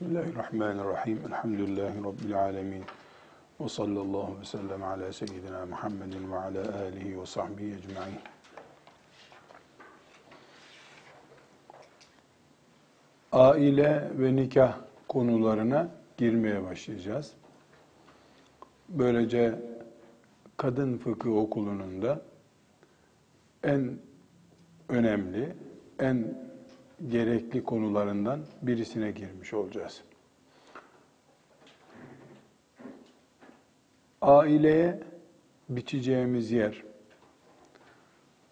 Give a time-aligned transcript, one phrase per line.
[0.00, 1.18] Bismillahirrahmanirrahim.
[1.26, 2.82] Elhamdülillahi Rabbil alemin.
[3.60, 8.18] Ve sallallahu ve sellem ala seyyidina Muhammedin ve ala alihi ve sahbihi ecma'in.
[13.32, 14.78] Aile ve nikah
[15.08, 17.32] konularına girmeye başlayacağız.
[18.88, 19.54] Böylece
[20.56, 22.22] kadın fıkıh okulunun da
[23.64, 23.98] en
[24.88, 25.56] önemli,
[25.98, 26.47] en
[27.10, 30.00] gerekli konularından birisine girmiş olacağız.
[34.22, 35.00] Aileye
[35.68, 36.82] biçeceğimiz yer,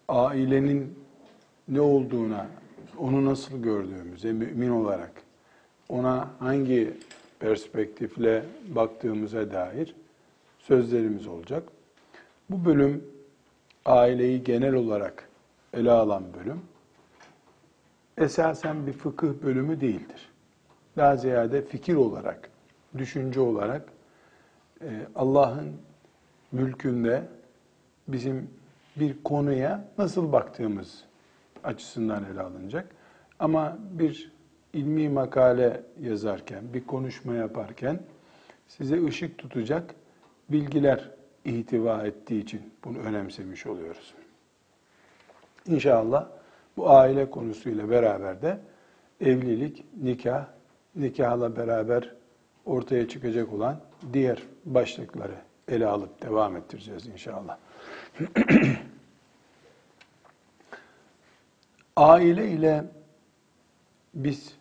[0.07, 0.99] ailenin
[1.67, 2.47] ne olduğuna,
[2.97, 5.11] onu nasıl gördüğümüze mümin olarak,
[5.89, 6.93] ona hangi
[7.39, 9.95] perspektifle baktığımıza dair
[10.59, 11.63] sözlerimiz olacak.
[12.49, 13.03] Bu bölüm
[13.85, 15.29] aileyi genel olarak
[15.73, 16.61] ele alan bölüm
[18.17, 20.29] esasen bir fıkıh bölümü değildir.
[20.97, 22.49] Daha ziyade fikir olarak,
[22.97, 23.89] düşünce olarak
[24.81, 25.73] e, Allah'ın
[26.51, 27.23] mülkünde
[28.07, 28.49] bizim
[28.95, 31.03] bir konuya nasıl baktığımız
[31.63, 32.89] açısından ele alınacak.
[33.39, 34.31] Ama bir
[34.73, 37.99] ilmi makale yazarken, bir konuşma yaparken
[38.67, 39.95] size ışık tutacak
[40.49, 41.11] bilgiler
[41.45, 44.13] ihtiva ettiği için bunu önemsemiş oluyoruz.
[45.67, 46.36] İnşallah
[46.77, 48.59] bu aile konusuyla beraber de
[49.21, 50.45] evlilik, nikah,
[50.95, 52.15] nikahla beraber
[52.65, 53.81] ortaya çıkacak olan
[54.13, 55.35] diğer başlıkları
[55.67, 57.57] ele alıp devam ettireceğiz inşallah.
[61.95, 62.85] aile ile
[64.13, 64.53] biz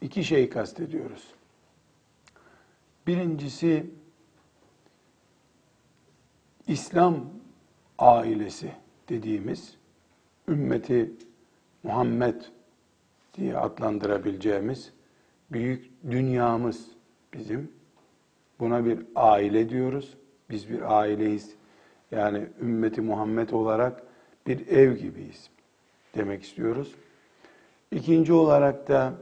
[0.00, 1.34] iki şey kastediyoruz.
[3.06, 3.90] Birincisi
[6.66, 7.24] İslam
[7.98, 8.72] ailesi
[9.08, 9.74] dediğimiz
[10.48, 11.12] ümmeti
[11.82, 12.42] Muhammed
[13.34, 14.92] diye adlandırabileceğimiz
[15.52, 16.86] büyük dünyamız
[17.34, 17.72] bizim.
[18.60, 20.16] Buna bir aile diyoruz.
[20.50, 21.54] Biz bir aileyiz.
[22.10, 24.02] Yani ümmeti Muhammed olarak
[24.46, 25.50] bir ev gibiyiz
[26.16, 26.94] demek istiyoruz.
[27.90, 29.14] İkinci olarak da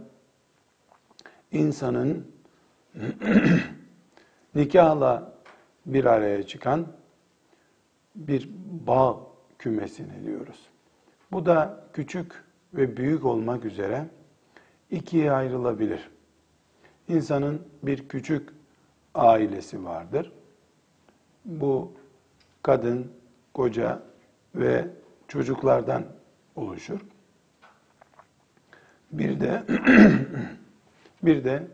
[1.52, 2.26] insanın
[4.54, 5.32] nikahla
[5.86, 6.86] bir araya çıkan
[8.14, 8.50] bir
[8.86, 9.20] bağ
[9.58, 10.66] kümesini diyoruz.
[11.32, 12.44] Bu da küçük
[12.74, 14.06] ve büyük olmak üzere
[14.90, 16.10] ikiye ayrılabilir.
[17.08, 18.48] İnsanın bir küçük
[19.14, 20.32] ailesi vardır.
[21.44, 21.92] Bu
[22.62, 23.12] kadın,
[23.54, 24.02] koca
[24.54, 24.86] ve
[25.28, 26.04] çocuklardan
[26.56, 27.00] oluşur.
[29.12, 29.62] Bir de
[31.22, 31.66] bir de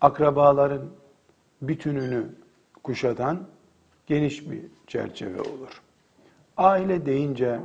[0.00, 0.88] akrabaların
[1.62, 2.26] bütününü
[2.82, 3.46] kuşatan
[4.06, 5.82] geniş bir çerçeve olur.
[6.56, 7.60] Aile deyince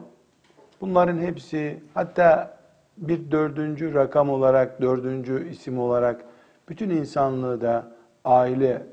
[0.81, 2.57] Bunların hepsi hatta
[2.97, 6.25] bir dördüncü rakam olarak, dördüncü isim olarak
[6.69, 7.91] bütün insanlığı da
[8.25, 8.83] aile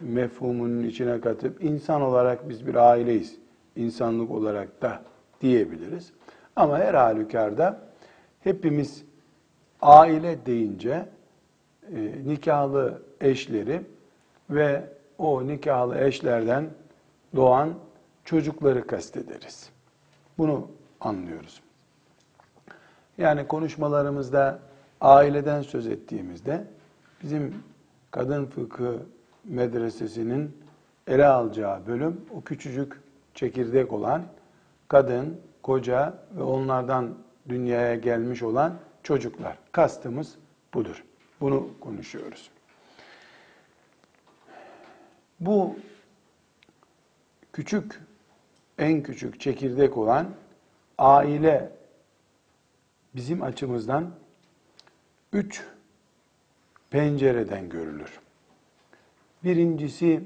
[0.00, 3.42] mefhumunun içine katıp insan olarak biz bir aileyiz.
[3.76, 5.02] insanlık olarak da
[5.40, 6.12] diyebiliriz.
[6.56, 7.80] Ama her halükarda
[8.40, 9.04] hepimiz
[9.82, 11.08] aile deyince
[11.96, 13.80] e, nikahlı eşleri
[14.50, 14.84] ve
[15.18, 16.64] o nikahlı eşlerden
[17.36, 17.74] doğan
[18.24, 19.70] çocukları kastederiz.
[20.38, 20.68] Bunu
[21.06, 21.62] anlıyoruz.
[23.18, 24.58] Yani konuşmalarımızda
[25.00, 26.64] aileden söz ettiğimizde
[27.22, 27.54] bizim
[28.10, 29.02] kadın fıkı
[29.44, 30.56] medresesinin
[31.06, 33.00] ele alacağı bölüm o küçücük
[33.34, 34.22] çekirdek olan
[34.88, 37.14] kadın, koca ve onlardan
[37.48, 39.58] dünyaya gelmiş olan çocuklar.
[39.72, 40.34] Kastımız
[40.74, 41.04] budur.
[41.40, 42.50] Bunu konuşuyoruz.
[45.40, 45.76] Bu
[47.52, 48.00] küçük,
[48.78, 50.26] en küçük çekirdek olan
[51.02, 51.72] aile
[53.14, 54.10] bizim açımızdan
[55.32, 55.64] üç
[56.90, 58.20] pencereden görülür.
[59.44, 60.24] Birincisi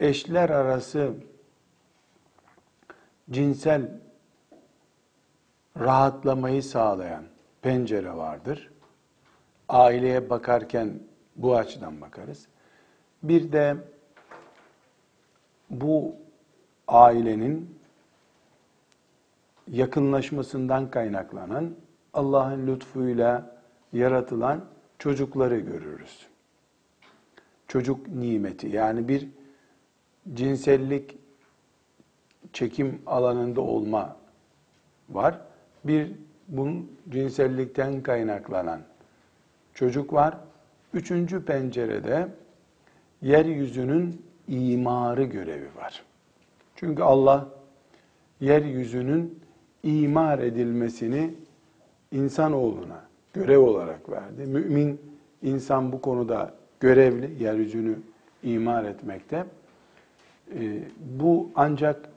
[0.00, 1.14] eşler arası
[3.30, 3.90] cinsel
[5.78, 7.24] rahatlamayı sağlayan
[7.62, 8.70] pencere vardır.
[9.68, 11.00] Aileye bakarken
[11.36, 12.46] bu açıdan bakarız.
[13.22, 13.76] Bir de
[15.70, 16.16] bu
[16.88, 17.81] ailenin
[19.70, 21.74] yakınlaşmasından kaynaklanan
[22.14, 23.56] Allah'ın lütfuyla
[23.92, 24.64] yaratılan
[24.98, 26.26] çocukları görürüz.
[27.68, 29.28] Çocuk nimeti yani bir
[30.34, 31.18] cinsellik
[32.52, 34.16] çekim alanında olma
[35.08, 35.40] var.
[35.84, 36.12] Bir
[36.48, 38.80] bunun cinsellikten kaynaklanan
[39.74, 40.36] çocuk var.
[40.94, 42.28] Üçüncü pencerede
[43.22, 46.04] yeryüzünün imarı görevi var.
[46.76, 47.48] Çünkü Allah
[48.40, 49.42] yeryüzünün
[49.82, 51.34] imar edilmesini
[52.12, 54.46] insanoğluna görev olarak verdi.
[54.46, 55.00] Mümin
[55.42, 57.98] İnsan bu konuda görevli, yeryüzünü
[58.42, 59.44] imar etmekte.
[60.58, 60.78] E,
[61.20, 62.08] bu ancak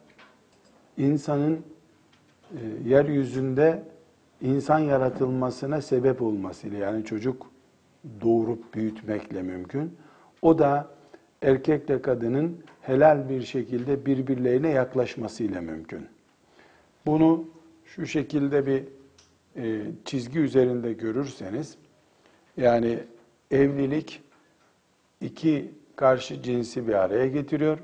[0.97, 1.59] insanın e,
[2.89, 3.83] yeryüzünde
[4.41, 7.51] insan yaratılmasına sebep olmasıyla yani çocuk
[8.21, 9.97] doğurup büyütmekle mümkün.
[10.41, 10.88] O da
[11.41, 16.07] erkekle kadının helal bir şekilde birbirlerine yaklaşmasıyla mümkün.
[17.06, 17.45] Bunu
[17.85, 18.83] şu şekilde bir
[19.55, 21.77] e, çizgi üzerinde görürseniz,
[22.57, 22.99] yani
[23.51, 24.21] evlilik
[25.21, 27.79] iki karşı cinsi bir araya getiriyor.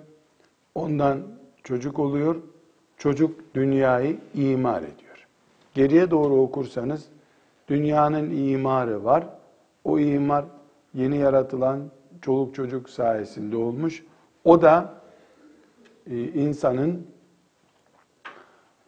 [0.75, 1.21] Ondan
[1.63, 2.35] çocuk oluyor.
[2.97, 5.27] Çocuk dünyayı imar ediyor.
[5.73, 7.05] Geriye doğru okursanız
[7.67, 9.27] dünyanın imarı var.
[9.83, 10.45] O imar
[10.93, 14.03] yeni yaratılan çoluk çocuk sayesinde olmuş.
[14.43, 15.01] O da
[16.09, 17.07] e, insanın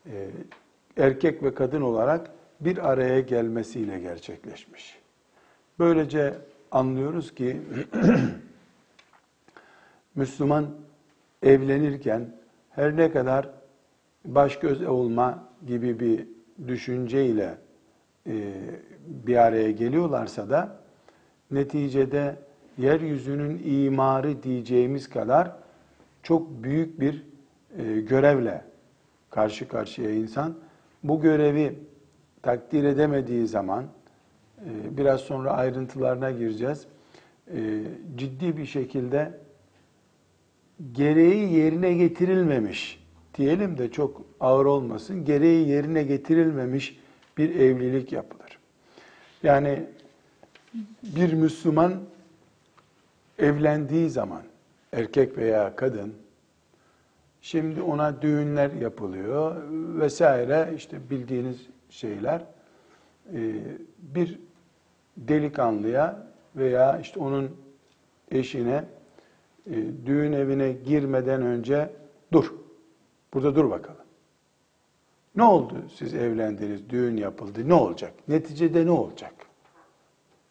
[0.06, 0.30] e,
[0.98, 5.00] erkek ve kadın olarak bir araya gelmesiyle gerçekleşmiş.
[5.80, 6.34] Böylece
[6.72, 7.62] anlıyoruz ki
[10.16, 10.70] Müslüman
[11.44, 12.30] evlenirken
[12.70, 13.50] her ne kadar
[14.26, 16.28] baş göz olma gibi bir
[16.68, 17.58] düşünceyle
[18.28, 18.54] e,
[19.08, 20.80] bir araya geliyorlarsa da
[21.52, 22.36] neticede
[22.78, 25.52] yeryüzünün imarı diyeceğimiz kadar
[26.24, 27.24] çok büyük bir
[27.78, 28.66] e, görevle
[29.30, 30.56] karşı karşıya insan.
[31.04, 31.76] Bu görevi
[32.42, 33.86] takdir edemediği zaman,
[34.60, 36.86] e, biraz sonra ayrıntılarına gireceğiz,
[37.54, 37.82] e,
[38.16, 39.32] ciddi bir şekilde
[40.92, 43.04] gereği yerine getirilmemiş,
[43.38, 47.00] diyelim de çok ağır olmasın, gereği yerine getirilmemiş
[47.38, 48.60] bir evlilik yapılır.
[49.44, 49.84] Yani
[51.04, 51.94] bir Müslüman
[53.40, 54.42] evlendiği zaman
[54.94, 56.14] erkek veya kadın
[57.44, 59.56] şimdi ona düğünler yapılıyor
[60.00, 61.58] vesaire işte bildiğiniz
[61.90, 62.42] şeyler
[63.34, 63.54] ee,
[63.98, 64.40] bir
[65.18, 67.52] delikanlıya veya işte onun
[68.32, 68.86] eşine
[69.68, 69.76] e,
[70.06, 71.90] düğün evine girmeden önce
[72.32, 72.54] dur.
[73.34, 74.06] Burada dur bakalım.
[75.36, 78.14] Ne oldu siz evlendiniz, düğün yapıldı, ne olacak?
[78.28, 79.34] Neticede ne olacak?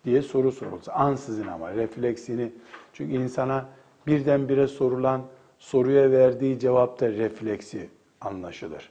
[0.04, 0.92] diye soru sorulsa.
[0.92, 2.52] Ansızın ama refleksini.
[2.92, 3.68] Çünkü insana
[4.06, 5.22] birdenbire sorulan
[5.62, 7.88] soruya verdiği cevapta refleksi
[8.20, 8.90] anlaşılır.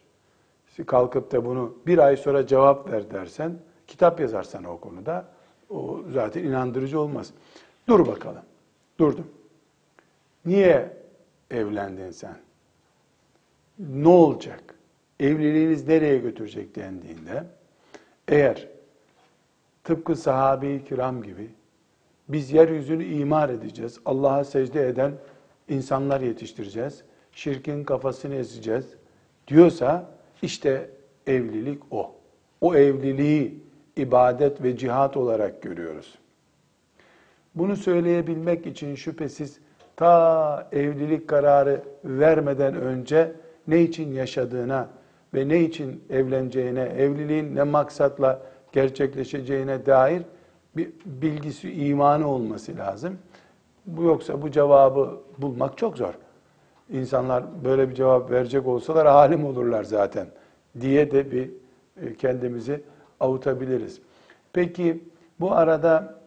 [0.69, 3.57] İşte kalkıp da bunu bir ay sonra cevap ver dersen,
[3.87, 5.25] kitap yazarsan o konuda,
[5.69, 7.33] o zaten inandırıcı olmaz.
[7.87, 8.41] Dur bakalım.
[8.99, 9.27] Durdum.
[10.45, 10.97] Niye
[11.51, 12.37] evlendin sen?
[13.79, 14.75] Ne olacak?
[15.19, 17.43] Evliliğiniz nereye götürecek dendiğinde,
[18.27, 18.67] eğer
[19.83, 21.49] tıpkı sahabe-i kiram gibi
[22.29, 25.13] biz yeryüzünü imar edeceğiz, Allah'a secde eden
[25.71, 28.85] insanlar yetiştireceğiz, şirkin kafasını ezeceğiz
[29.47, 30.05] diyorsa
[30.41, 30.89] işte
[31.27, 32.15] evlilik o.
[32.61, 33.59] O evliliği
[33.97, 36.15] ibadet ve cihat olarak görüyoruz.
[37.55, 39.59] Bunu söyleyebilmek için şüphesiz
[39.95, 43.31] ta evlilik kararı vermeden önce
[43.67, 44.89] ne için yaşadığına
[45.33, 48.41] ve ne için evleneceğine, evliliğin ne maksatla
[48.71, 50.21] gerçekleşeceğine dair
[50.77, 53.17] bir bilgisi, imanı olması lazım.
[53.85, 56.13] Bu yoksa bu cevabı bulmak çok zor.
[56.89, 60.27] İnsanlar böyle bir cevap verecek olsalar alim olurlar zaten
[60.81, 61.49] diye de bir
[62.01, 62.83] e, kendimizi
[63.19, 64.01] avutabiliriz.
[64.53, 65.03] Peki
[65.39, 66.21] bu arada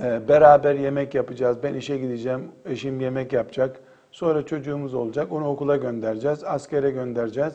[0.00, 1.58] e, beraber yemek yapacağız.
[1.62, 3.80] Ben işe gideceğim, eşim yemek yapacak.
[4.10, 5.32] Sonra çocuğumuz olacak.
[5.32, 7.54] Onu okula göndereceğiz, askere göndereceğiz.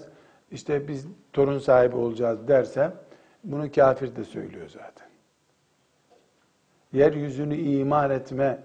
[0.52, 2.92] İşte biz torun sahibi olacağız derse
[3.44, 5.08] bunu kafir de söylüyor zaten.
[6.94, 8.60] Yeryüzünü imar etme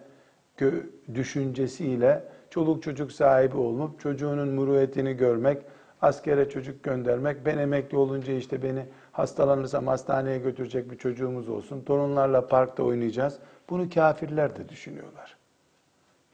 [1.14, 5.62] düşüncesiyle çoluk çocuk sahibi olup çocuğunun muruvvetini görmek,
[6.02, 12.46] askere çocuk göndermek, ben emekli olunca işte beni hastalanırsam hastaneye götürecek bir çocuğumuz olsun, torunlarla
[12.46, 13.38] parkta oynayacağız.
[13.70, 15.36] Bunu kafirler de düşünüyorlar.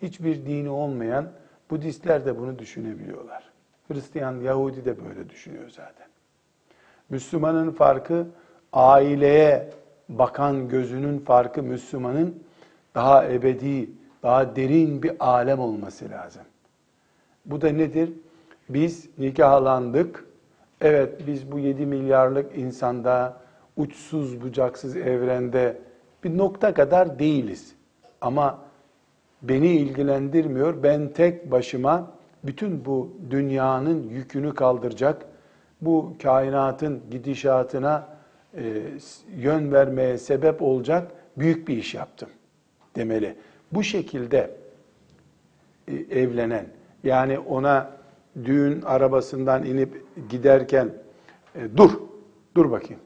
[0.03, 1.33] Hiçbir dini olmayan
[1.71, 3.51] Budistler de bunu düşünebiliyorlar.
[3.89, 6.07] Hristiyan, Yahudi de böyle düşünüyor zaten.
[7.11, 8.27] Müslümanın farkı
[8.73, 9.71] aileye
[10.09, 12.43] bakan gözünün farkı Müslümanın
[12.95, 13.91] daha ebedi,
[14.23, 16.43] daha derin bir alem olması lazım.
[17.47, 18.13] Bu da nedir?
[18.69, 20.25] Biz nikahlandık.
[20.81, 23.37] Evet biz bu 7 milyarlık insanda
[23.77, 25.79] uçsuz bucaksız evrende
[26.25, 27.75] bir nokta kadar değiliz.
[28.21, 28.59] Ama
[29.43, 30.83] beni ilgilendirmiyor.
[30.83, 32.11] Ben tek başıma
[32.45, 35.27] bütün bu dünyanın yükünü kaldıracak,
[35.81, 38.09] bu kainatın gidişatına
[38.55, 38.83] e,
[39.37, 42.29] yön vermeye sebep olacak büyük bir iş yaptım
[42.97, 43.37] demeli.
[43.73, 44.51] Bu şekilde
[45.89, 46.67] e, evlenen,
[47.05, 47.91] yani ona
[48.45, 50.91] düğün arabasından inip giderken
[51.55, 51.91] e, dur,
[52.57, 53.03] dur bakayım.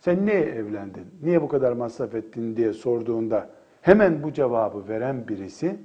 [0.00, 3.50] sen niye evlendin, niye bu kadar masraf ettin diye sorduğunda
[3.82, 5.76] hemen bu cevabı veren birisi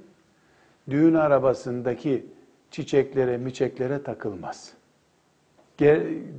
[0.90, 2.26] düğün arabasındaki
[2.70, 4.72] çiçeklere, miçeklere takılmaz.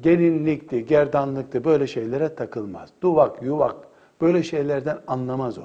[0.03, 2.89] Gelinlikti, gerdanlıktı böyle şeylere takılmaz.
[3.01, 3.75] Duvak, yuvak
[4.21, 5.63] böyle şeylerden anlamaz o.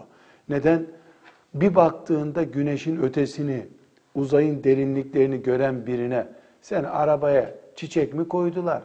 [0.49, 0.87] Neden?
[1.61, 3.67] Bir baktığında güneşin ötesini,
[4.15, 6.27] uzayın derinliklerini gören birine
[6.63, 8.83] sen arabaya çiçek mi koydular?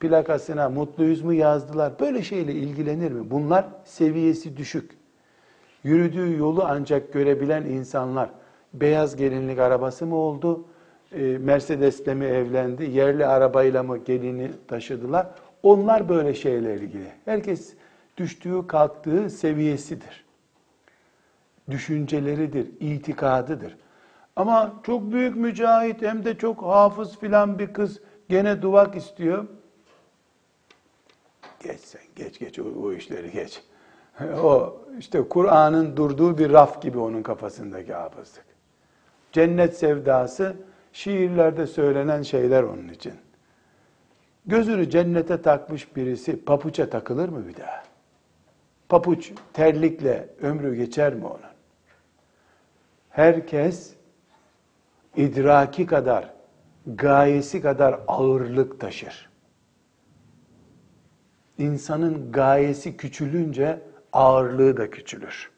[0.00, 1.92] Plakasına mutluyuz mu yazdılar?
[2.00, 3.30] Böyle şeyle ilgilenir mi?
[3.30, 4.90] Bunlar seviyesi düşük.
[5.82, 8.30] Yürüdüğü yolu ancak görebilen insanlar
[8.72, 10.64] beyaz gelinlik arabası mı oldu?
[11.12, 12.90] E, Mercedes'le mi evlendi?
[12.90, 15.26] Yerli arabayla mı gelini taşıdılar?
[15.62, 17.06] Onlar böyle şeyle ilgili.
[17.24, 17.74] Herkes
[18.16, 20.23] düştüğü kalktığı seviyesidir.
[21.70, 23.76] Düşünceleridir, itikadıdır.
[24.36, 29.46] Ama çok büyük mücahit hem de çok hafız filan bir kız gene duvak istiyor.
[31.62, 33.62] Geç sen, geç geç o, o işleri geç.
[34.42, 38.44] O işte Kur'an'ın durduğu bir raf gibi onun kafasındaki hafızlık.
[39.32, 40.56] Cennet sevdası
[40.92, 43.12] şiirlerde söylenen şeyler onun için.
[44.46, 47.82] Gözünü cennete takmış birisi papuça takılır mı bir daha?
[48.88, 51.53] Papuç terlikle ömrü geçer mi onun?
[53.14, 53.94] Herkes
[55.16, 56.30] idraki kadar,
[56.86, 59.30] gayesi kadar ağırlık taşır.
[61.58, 63.80] İnsanın gayesi küçülünce
[64.12, 65.50] ağırlığı da küçülür.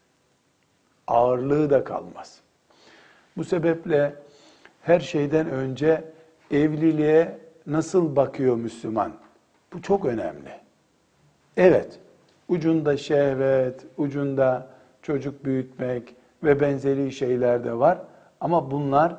[1.07, 2.41] Ağırlığı da kalmaz.
[3.37, 4.15] Bu sebeple
[4.83, 6.05] her şeyden önce
[6.51, 9.13] evliliğe nasıl bakıyor Müslüman?
[9.73, 10.61] Bu çok önemli.
[11.57, 11.99] Evet,
[12.49, 14.69] ucunda şehvet, ucunda
[15.03, 17.99] çocuk büyütmek ve benzeri şeyler de var.
[18.41, 19.17] Ama bunlar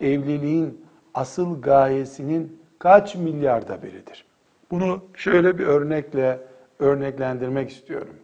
[0.00, 4.24] evliliğin asıl gayesinin kaç milyarda biridir.
[4.70, 6.40] Bunu şöyle bir örnekle
[6.78, 8.16] örneklendirmek istiyorum.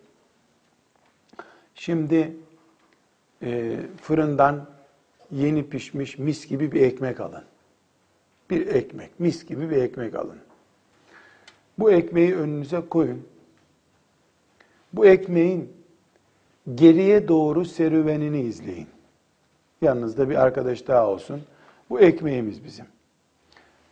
[1.74, 2.36] Şimdi
[3.42, 4.66] e, fırından
[5.30, 7.44] yeni pişmiş mis gibi bir ekmek alın.
[8.50, 10.38] Bir ekmek, mis gibi bir ekmek alın.
[11.78, 13.28] Bu ekmeği önünüze koyun.
[14.92, 15.72] Bu ekmeğin
[16.74, 18.88] geriye doğru serüvenini izleyin.
[19.82, 21.40] Yanınızda bir arkadaş daha olsun.
[21.90, 22.86] Bu ekmeğimiz bizim.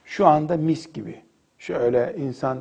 [0.05, 1.23] Şu anda mis gibi.
[1.59, 2.59] Şöyle insan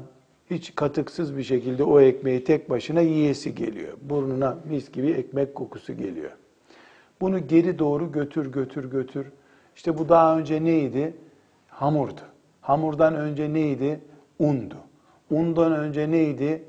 [0.50, 3.98] hiç katıksız bir şekilde o ekmeği tek başına yiyesi geliyor.
[4.02, 6.32] Burnuna mis gibi ekmek kokusu geliyor.
[7.22, 9.28] Bunu geri doğru götür götür götür.
[9.76, 11.14] İşte bu daha önce neydi?
[11.68, 12.22] Hamurdu.
[12.62, 14.00] Hamurdan önce neydi?
[14.40, 14.78] Undu.
[15.32, 16.64] Undan önce neydi?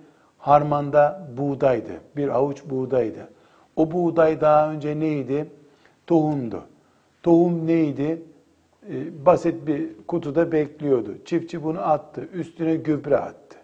[0.45, 1.93] Harmanda buğdaydı.
[2.17, 3.29] Bir avuç buğdaydı.
[3.77, 5.47] O buğday daha önce neydi?
[6.07, 6.63] Tohumdu.
[7.23, 8.23] Tohum neydi?
[8.91, 11.15] Ee, basit bir kutuda bekliyordu.
[11.25, 12.29] Çiftçi bunu attı.
[12.35, 13.59] Üstüne gübre attı.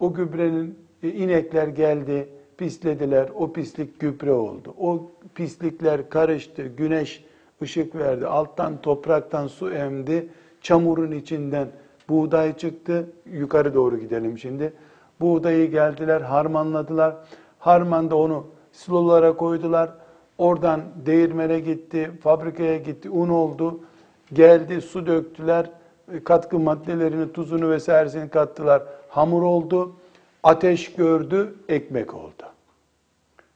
[0.00, 3.28] O gübrenin e, inekler geldi, pislediler.
[3.34, 4.74] O pislik gübre oldu.
[4.78, 6.66] O pislikler karıştı.
[6.66, 7.24] Güneş
[7.62, 8.26] ışık verdi.
[8.26, 10.28] Alttan topraktan su emdi.
[10.60, 11.68] Çamurun içinden
[12.08, 13.10] buğday çıktı.
[13.32, 14.72] Yukarı doğru gidelim şimdi.
[15.20, 17.14] Buğdayı geldiler, harmanladılar.
[17.58, 19.90] Harmanda onu silolara koydular.
[20.38, 23.80] Oradan değirmene gitti, fabrikaya gitti, un oldu.
[24.32, 25.70] Geldi, su döktüler,
[26.24, 28.82] katkı maddelerini, tuzunu vesairesini kattılar.
[29.08, 29.92] Hamur oldu,
[30.42, 32.42] ateş gördü, ekmek oldu.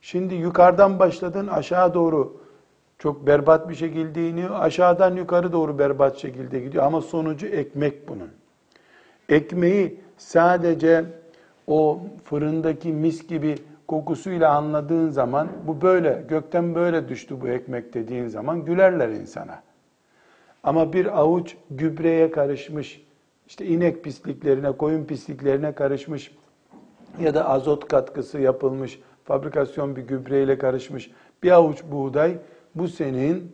[0.00, 2.40] Şimdi yukarıdan başladın aşağı doğru
[2.98, 4.50] çok berbat bir şekilde iniyor.
[4.60, 8.30] Aşağıdan yukarı doğru berbat şekilde gidiyor ama sonucu ekmek bunun.
[9.28, 11.04] Ekmeği sadece
[11.70, 13.54] o fırındaki mis gibi
[13.88, 19.62] kokusuyla anladığın zaman bu böyle gökten böyle düştü bu ekmek dediğin zaman gülerler insana.
[20.62, 23.06] Ama bir avuç gübreye karışmış,
[23.46, 26.36] işte inek pisliklerine, koyun pisliklerine karışmış
[27.20, 31.10] ya da azot katkısı yapılmış, fabrikasyon bir gübreyle karışmış
[31.42, 32.36] bir avuç buğday
[32.74, 33.52] bu senin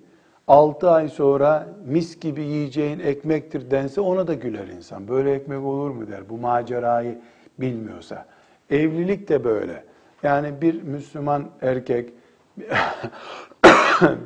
[0.48, 5.08] 6 ay sonra mis gibi yiyeceğin ekmektir dense ona da güler insan.
[5.08, 7.18] Böyle ekmek olur mu der bu macerayı
[7.58, 8.26] bilmiyorsa.
[8.70, 9.84] Evlilik de böyle.
[10.22, 12.12] Yani bir Müslüman erkek,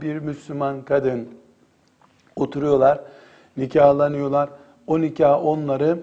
[0.03, 1.29] bir Müslüman kadın
[2.37, 3.01] oturuyorlar,
[3.57, 4.51] nikahlanıyorlar.
[4.87, 5.99] O nikah onları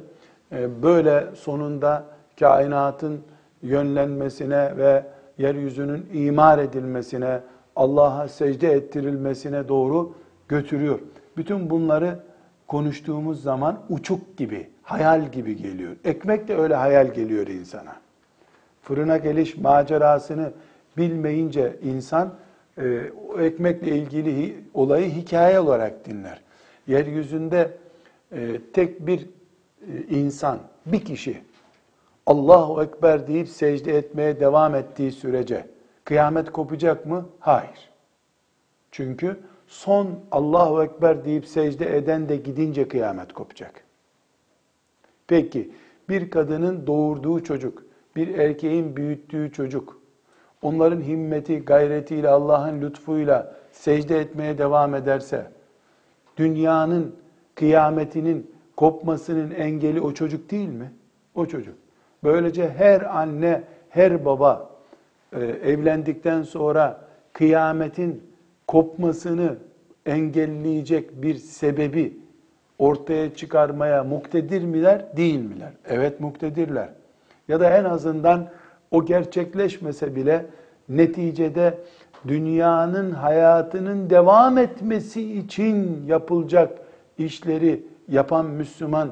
[0.51, 2.05] e, böyle sonunda
[2.39, 3.22] kainatın
[3.62, 5.03] yönlenmesine ve
[5.38, 7.39] yeryüzünün imar edilmesine,
[7.75, 10.13] Allah'a secde ettirilmesine doğru
[10.48, 11.00] götürüyor.
[11.38, 12.19] Bütün bunları
[12.67, 15.95] konuştuğumuz zaman uçuk gibi, hayal gibi geliyor.
[16.05, 17.95] Ekmek de öyle hayal geliyor insana.
[18.81, 20.51] Fırına geliş macerasını
[20.97, 22.33] bilmeyince insan
[22.77, 26.41] e, o ekmekle ilgili olayı hikaye olarak dinler.
[26.88, 27.77] Yeryüzünde
[28.31, 29.21] e, tek bir
[29.81, 31.41] e, insan, bir kişi
[32.25, 35.67] Allahu Ekber deyip secde etmeye devam ettiği sürece
[36.03, 37.29] kıyamet kopacak mı?
[37.39, 37.89] Hayır.
[38.91, 43.83] Çünkü son Allahu Ekber deyip secde eden de gidince kıyamet kopacak.
[45.27, 45.71] Peki
[46.09, 50.01] bir kadının doğurduğu çocuk, bir erkeğin büyüttüğü çocuk,
[50.62, 55.51] onların himmeti, gayretiyle, Allah'ın lütfuyla secde etmeye devam ederse,
[56.38, 57.15] dünyanın
[57.55, 60.91] kıyametinin kopmasının engeli o çocuk değil mi?
[61.36, 61.75] O çocuk.
[62.24, 64.69] Böylece her anne, her baba
[65.33, 67.01] e, evlendikten sonra
[67.33, 68.24] kıyametin
[68.67, 69.55] kopmasını
[70.05, 72.17] engelleyecek bir sebebi
[72.79, 75.71] ortaya çıkarmaya muktedir miler, değil miler?
[75.86, 76.89] Evet muktedirler.
[77.47, 78.50] Ya da en azından
[78.91, 80.45] o gerçekleşmese bile
[80.89, 81.77] neticede
[82.27, 86.77] dünyanın hayatının devam etmesi için yapılacak
[87.17, 89.12] işleri yapan Müslüman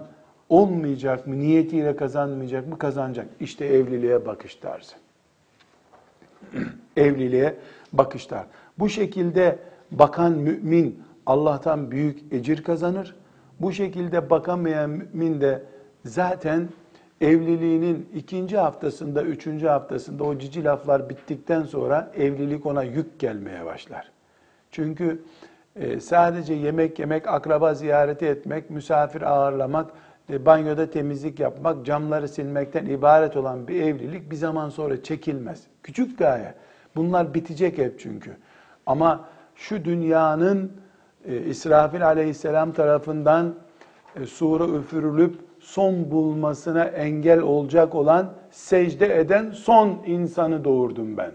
[0.49, 1.39] olmayacak mı?
[1.39, 2.77] Niyetiyle kazanmayacak mı?
[2.77, 3.27] Kazanacak.
[3.39, 4.95] İşte evliliğe bakış tarzı.
[6.97, 7.55] evliliğe
[7.93, 8.45] bakışlar.
[8.79, 9.59] Bu şekilde
[9.91, 13.15] bakan mümin Allah'tan büyük ecir kazanır.
[13.59, 15.63] Bu şekilde bakamayan mümin de
[16.05, 16.69] zaten
[17.21, 24.11] evliliğinin ikinci haftasında, üçüncü haftasında o cici laflar bittikten sonra evlilik ona yük gelmeye başlar.
[24.71, 25.23] Çünkü
[25.75, 29.91] e, sadece yemek yemek, akraba ziyareti etmek, misafir ağırlamak,
[30.29, 35.63] e, banyoda temizlik yapmak, camları silmekten ibaret olan bir evlilik bir zaman sonra çekilmez.
[35.83, 36.53] Küçük gaye.
[36.95, 38.37] Bunlar bitecek hep çünkü.
[38.85, 39.25] Ama
[39.55, 40.71] şu dünyanın
[41.27, 43.55] e, İsrafil aleyhisselam tarafından
[44.21, 51.31] e, sura üfürülüp son bulmasına engel olacak olan secde eden son insanı doğurdum ben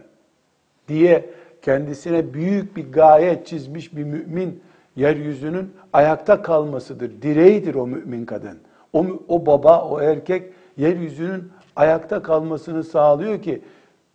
[0.88, 1.30] diye
[1.62, 4.62] kendisine büyük bir gaye çizmiş bir mümin
[4.96, 7.22] yeryüzünün ayakta kalmasıdır.
[7.22, 8.58] Direğidir o mümin kadın.
[8.92, 13.62] O, o baba, o erkek yeryüzünün ayakta kalmasını sağlıyor ki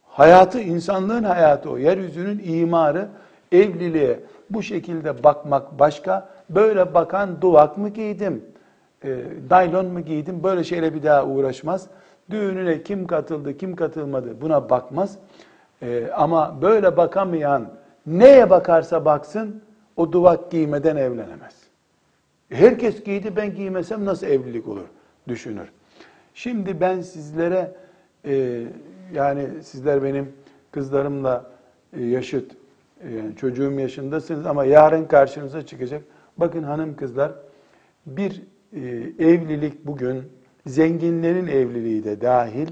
[0.03, 1.77] hayatı, insanlığın hayatı o.
[1.77, 3.07] Yeryüzünün imarı
[3.51, 6.29] evliliğe bu şekilde bakmak başka.
[6.49, 8.45] Böyle bakan duvak mı giydim,
[9.03, 11.87] e, naylon mu giydim böyle şeyle bir daha uğraşmaz.
[12.29, 15.17] Düğününe kim katıldı, kim katılmadı buna bakmaz.
[15.81, 17.67] E, ama böyle bakamayan
[18.05, 19.61] neye bakarsa baksın
[19.97, 21.65] o duvak giymeden evlenemez.
[22.49, 24.85] Herkes giydi ben giymesem nasıl evlilik olur
[25.27, 25.67] düşünür.
[26.33, 27.71] Şimdi ben sizlere
[28.25, 28.63] e,
[29.13, 30.33] yani sizler benim
[30.71, 31.51] kızlarımla
[31.93, 32.51] e, yaşıt
[33.01, 36.03] e, çocuğum yaşındasınız ama yarın karşınıza çıkacak.
[36.37, 37.31] Bakın hanım kızlar
[38.05, 38.79] bir e,
[39.19, 40.23] evlilik bugün
[40.65, 42.67] zenginlerin evliliği de dahil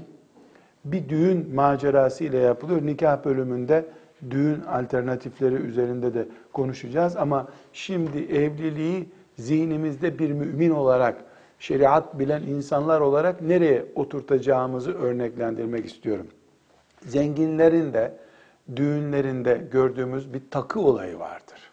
[0.84, 2.86] bir düğün macerası ile yapılıyor.
[2.86, 3.84] Nikah bölümünde
[4.30, 9.08] düğün alternatifleri üzerinde de konuşacağız ama şimdi evliliği
[9.38, 11.24] zihnimizde bir mümin olarak,
[11.58, 16.26] şeriat bilen insanlar olarak nereye oturtacağımızı örneklendirmek istiyorum.
[17.00, 18.12] Zenginlerin de
[18.76, 21.70] düğünlerinde gördüğümüz bir takı olayı vardır.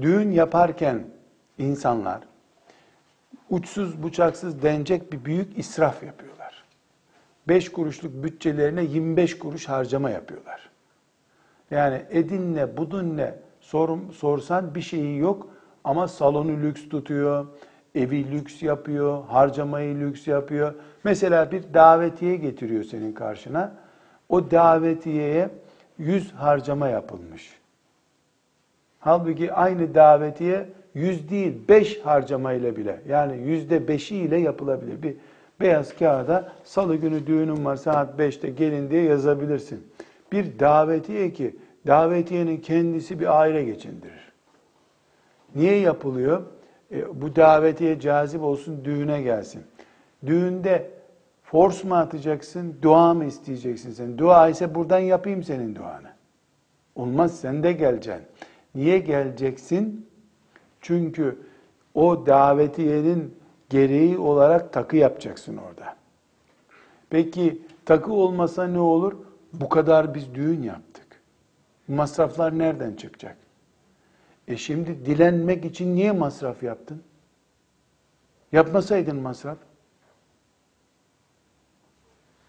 [0.00, 1.04] Düğün yaparken
[1.58, 2.20] insanlar
[3.50, 6.64] uçsuz bucaksız denecek bir büyük israf yapıyorlar.
[7.48, 10.70] 5 kuruşluk bütçelerine 25 kuruş harcama yapıyorlar.
[11.70, 15.48] Yani edinle budunle sor, sorsan bir şeyi yok
[15.84, 17.46] ama salonu lüks tutuyor,
[17.94, 20.74] evi lüks yapıyor, harcamayı lüks yapıyor.
[21.04, 23.83] Mesela bir davetiye getiriyor senin karşına.
[24.34, 25.48] O davetiyeye
[25.98, 27.50] 100 harcama yapılmış.
[29.00, 35.02] Halbuki aynı davetiye 100 değil 5 harcamayla bile yani yüzde beşi ile yapılabilir.
[35.02, 35.16] Bir
[35.60, 39.86] beyaz kağıda salı günü düğünüm var saat 5'te gelin diye yazabilirsin.
[40.32, 44.32] Bir davetiye ki davetiyenin kendisi bir aile geçindirir.
[45.54, 46.42] Niye yapılıyor?
[46.92, 49.62] E, bu davetiye cazip olsun, düğüne gelsin.
[50.26, 50.93] Düğünde
[51.54, 54.18] force mu atacaksın, dua mı isteyeceksin sen?
[54.18, 56.08] Dua ise buradan yapayım senin duanı.
[56.94, 58.26] Olmaz sen de geleceksin.
[58.74, 60.08] Niye geleceksin?
[60.80, 61.38] Çünkü
[61.94, 63.38] o davetiyenin
[63.70, 65.96] gereği olarak takı yapacaksın orada.
[67.10, 69.12] Peki takı olmasa ne olur?
[69.52, 71.22] Bu kadar biz düğün yaptık.
[71.88, 73.36] Masraflar nereden çıkacak?
[74.48, 77.02] E şimdi dilenmek için niye masraf yaptın?
[78.52, 79.58] Yapmasaydın masraf.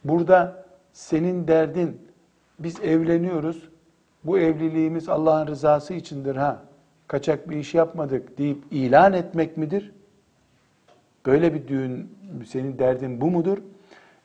[0.06, 2.02] Burada senin derdin
[2.60, 3.70] biz evleniyoruz.
[4.24, 6.62] Bu evliliğimiz Allah'ın rızası içindir ha.
[7.08, 9.92] Kaçak bir iş yapmadık deyip ilan etmek midir?
[11.26, 12.10] Böyle bir düğün
[12.48, 13.58] senin derdin bu mudur?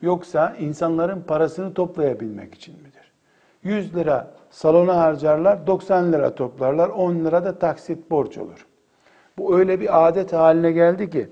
[0.03, 3.13] Yoksa insanların parasını toplayabilmek için midir?
[3.63, 8.67] 100 lira salona harcarlar, 90 lira toplarlar, 10 lira da taksit borç olur.
[9.39, 11.29] Bu öyle bir adet haline geldi ki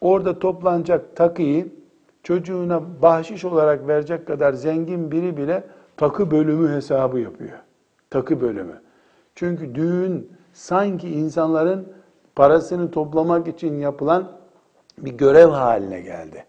[0.00, 1.79] orada toplanacak takıyı
[2.22, 5.64] çocuğuna bahşiş olarak verecek kadar zengin biri bile
[5.96, 7.58] takı bölümü hesabı yapıyor.
[8.10, 8.80] Takı bölümü.
[9.34, 11.88] Çünkü düğün sanki insanların
[12.36, 14.32] parasını toplamak için yapılan
[14.98, 16.44] bir görev haline geldi.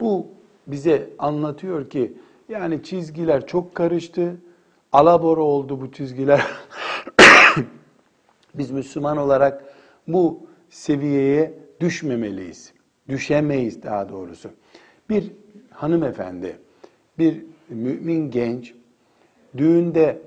[0.00, 0.26] Bu
[0.66, 2.12] bize anlatıyor ki
[2.48, 4.36] yani çizgiler çok karıştı.
[4.92, 6.46] Alabora oldu bu çizgiler.
[8.54, 9.64] Biz Müslüman olarak
[10.08, 12.72] bu seviyeye düşmemeliyiz.
[13.08, 14.50] Düşemeyiz daha doğrusu.
[15.10, 15.32] Bir
[15.70, 16.56] hanımefendi,
[17.18, 18.74] bir mümin genç
[19.56, 20.18] düğünde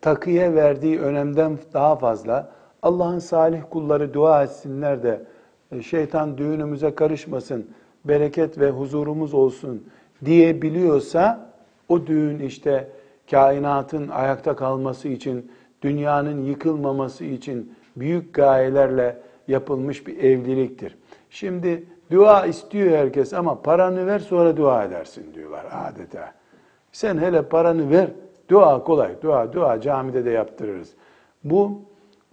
[0.00, 2.52] takıya verdiği önemden daha fazla
[2.82, 5.20] Allah'ın salih kulları dua etsinler de
[5.72, 7.66] e, şeytan düğünümüze karışmasın,
[8.04, 9.86] bereket ve huzurumuz olsun
[10.24, 11.52] diyebiliyorsa
[11.88, 12.88] o düğün işte
[13.30, 15.52] kainatın ayakta kalması için,
[15.82, 20.96] dünyanın yıkılmaması için büyük gayelerle yapılmış bir evliliktir.
[21.30, 26.32] Şimdi dua istiyor herkes ama paranı ver sonra dua edersin diyorlar adeta.
[26.92, 28.08] Sen hele paranı ver,
[28.48, 30.90] dua kolay, dua, dua camide de yaptırırız.
[31.44, 31.80] Bu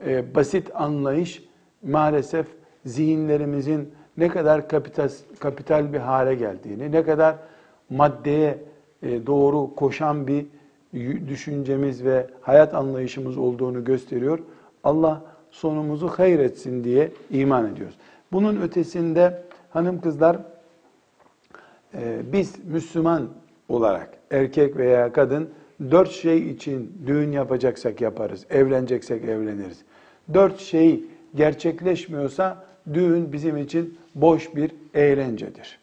[0.05, 1.43] e, basit anlayış
[1.83, 2.47] maalesef
[2.85, 7.35] zihinlerimizin ne kadar kapital, kapital bir hale geldiğini, ne kadar
[7.89, 8.57] maddeye
[9.03, 10.45] e, doğru koşan bir
[11.27, 14.39] düşüncemiz ve hayat anlayışımız olduğunu gösteriyor.
[14.83, 17.95] Allah sonumuzu hayır etsin diye iman ediyoruz.
[18.31, 20.37] Bunun ötesinde hanım kızlar
[21.93, 23.29] e, biz Müslüman
[23.69, 25.49] olarak erkek veya kadın
[25.91, 29.81] dört şey için düğün yapacaksak yaparız, evleneceksek evleniriz.
[30.33, 31.03] Dört şey
[31.35, 35.79] gerçekleşmiyorsa düğün bizim için boş bir eğlencedir.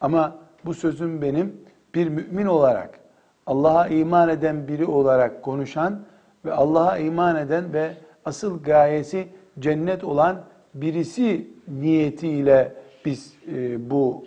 [0.00, 1.56] Ama bu sözüm benim
[1.94, 2.98] bir mümin olarak,
[3.46, 6.00] Allah'a iman eden biri olarak konuşan
[6.44, 7.92] ve Allah'a iman eden ve
[8.24, 10.42] asıl gayesi cennet olan
[10.74, 14.24] birisi niyetiyle biz e, bu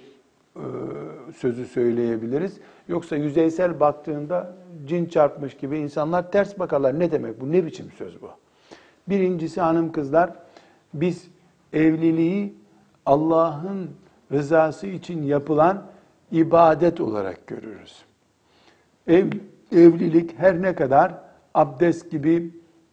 [0.56, 0.66] e,
[1.36, 2.58] sözü söyleyebiliriz.
[2.88, 7.00] Yoksa yüzeysel baktığında cin çarpmış gibi insanlar ters bakarlar.
[7.00, 7.52] Ne demek bu?
[7.52, 8.30] Ne biçim söz bu?
[9.10, 10.34] Birincisi hanım kızlar,
[10.94, 11.28] biz
[11.74, 12.54] evliliği
[13.06, 13.90] Allah'ın
[14.32, 15.84] rızası için yapılan
[16.32, 18.06] ibadet olarak görürüz.
[19.08, 19.28] Ev,
[19.72, 21.14] evlilik her ne kadar
[21.54, 22.52] abdest gibi,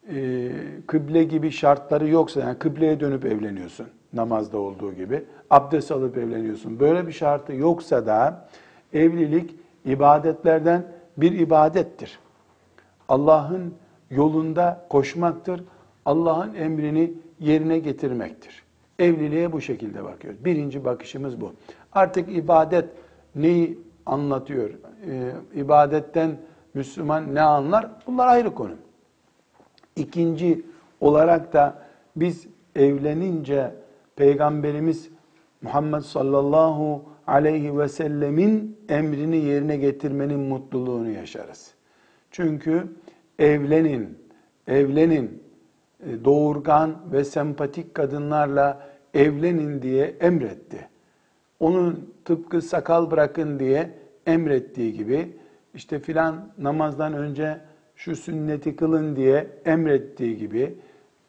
[0.09, 0.51] e,
[0.87, 6.81] kıble gibi şartları yoksa, yani kıbleye dönüp evleniyorsun namazda olduğu gibi, abdest alıp evleniyorsun.
[6.81, 8.48] Böyle bir şartı yoksa da
[8.92, 10.85] evlilik ibadetlerden
[11.16, 12.18] bir ibadettir.
[13.09, 13.75] Allah'ın
[14.11, 15.64] yolunda koşmaktır.
[16.05, 18.62] Allah'ın emrini yerine getirmektir.
[18.98, 20.44] Evliliğe bu şekilde bakıyoruz.
[20.44, 21.53] Birinci bakışımız bu.
[21.92, 22.85] Artık ibadet
[23.35, 24.70] neyi anlatıyor?
[25.09, 26.37] Ee, ibadetten
[26.75, 27.90] Müslüman ne anlar?
[28.07, 28.72] Bunlar ayrı konu.
[29.96, 30.62] İkinci
[31.01, 31.75] olarak da
[32.16, 32.46] biz
[32.77, 33.75] evlenince
[34.16, 35.11] Peygamberimiz
[35.62, 41.75] Muhammed sallallahu aleyhi ve sellemin emrini yerine getirmenin mutluluğunu yaşarız.
[42.31, 42.87] Çünkü
[43.38, 44.18] evlenin,
[44.66, 45.42] evlenin,
[46.07, 50.88] e, doğurgan ve sempatik kadınlarla evlenin diye emretti.
[51.61, 53.90] Onun tıpkı sakal bırakın diye
[54.27, 55.37] emrettiği gibi
[55.75, 57.61] işte filan namazdan önce
[57.96, 60.75] şu sünneti kılın diye emrettiği gibi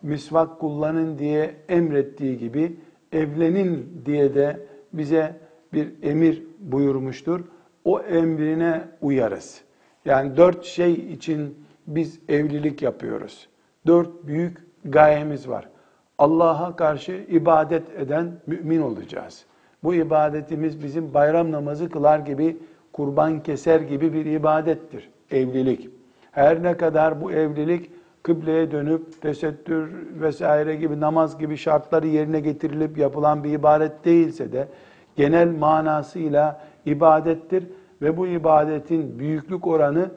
[0.03, 2.75] misvak kullanın diye emrettiği gibi
[3.11, 4.59] evlenin diye de
[4.93, 5.35] bize
[5.73, 7.41] bir emir buyurmuştur.
[7.85, 9.61] O emrine uyarız.
[10.05, 13.47] Yani dört şey için biz evlilik yapıyoruz.
[13.87, 15.69] Dört büyük gayemiz var.
[16.17, 19.45] Allah'a karşı ibadet eden mümin olacağız.
[19.83, 22.57] Bu ibadetimiz bizim bayram namazı kılar gibi,
[22.93, 25.09] kurban keser gibi bir ibadettir.
[25.31, 25.89] Evlilik.
[26.31, 27.91] Her ne kadar bu evlilik
[28.23, 34.67] kıbleye dönüp tesettür vesaire gibi namaz gibi şartları yerine getirilip yapılan bir ibadet değilse de
[35.15, 37.63] genel manasıyla ibadettir
[38.01, 40.11] ve bu ibadetin büyüklük oranı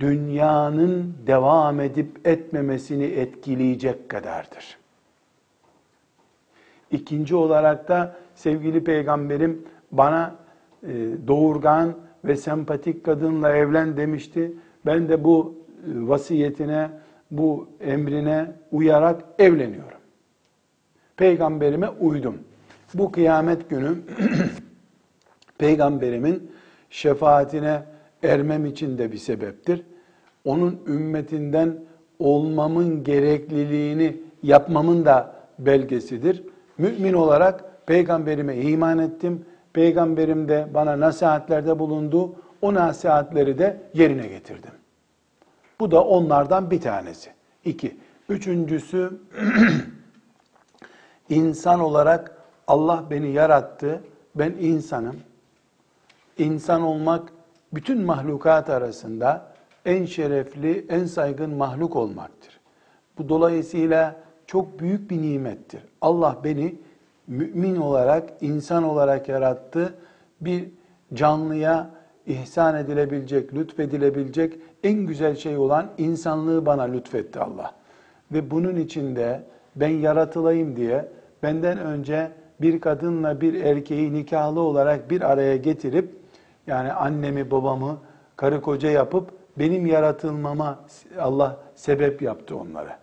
[0.00, 4.78] dünyanın devam edip etmemesini etkileyecek kadardır.
[6.90, 10.34] İkinci olarak da sevgili peygamberim bana
[10.82, 10.88] e,
[11.26, 11.94] doğurgan
[12.24, 14.52] ve sempatik kadınla evlen demişti.
[14.86, 15.54] Ben de bu
[15.86, 16.90] e, vasiyetine,
[17.32, 19.98] bu emrine uyarak evleniyorum.
[21.16, 22.38] Peygamberime uydum.
[22.94, 23.96] Bu kıyamet günü
[25.58, 26.50] peygamberimin
[26.90, 27.82] şefaatine
[28.22, 29.82] ermem için de bir sebeptir.
[30.44, 31.76] Onun ümmetinden
[32.18, 36.44] olmamın gerekliliğini yapmamın da belgesidir.
[36.78, 39.44] Mümin olarak peygamberime iman ettim.
[39.72, 42.34] Peygamberim de bana nasihatlerde bulundu.
[42.62, 44.81] O nasihatleri de yerine getirdim.
[45.82, 47.30] Bu da onlardan bir tanesi.
[47.64, 47.96] İki.
[48.28, 49.20] Üçüncüsü
[51.28, 54.00] insan olarak Allah beni yarattı.
[54.34, 55.16] Ben insanım.
[56.38, 57.32] insan olmak
[57.72, 59.46] bütün mahlukat arasında
[59.84, 62.60] en şerefli, en saygın mahluk olmaktır.
[63.18, 64.16] Bu dolayısıyla
[64.46, 65.82] çok büyük bir nimettir.
[66.00, 66.74] Allah beni
[67.26, 69.94] mümin olarak, insan olarak yarattı.
[70.40, 70.68] Bir
[71.14, 71.90] canlıya
[72.26, 77.74] ihsan edilebilecek, lütfedilebilecek en güzel şey olan insanlığı bana lütfetti Allah.
[78.32, 79.42] Ve bunun içinde
[79.76, 81.08] ben yaratılayım diye
[81.42, 86.16] benden önce bir kadınla bir erkeği nikahlı olarak bir araya getirip
[86.66, 87.98] yani annemi babamı
[88.36, 90.78] karı koca yapıp benim yaratılmama
[91.18, 92.98] Allah sebep yaptı onlara.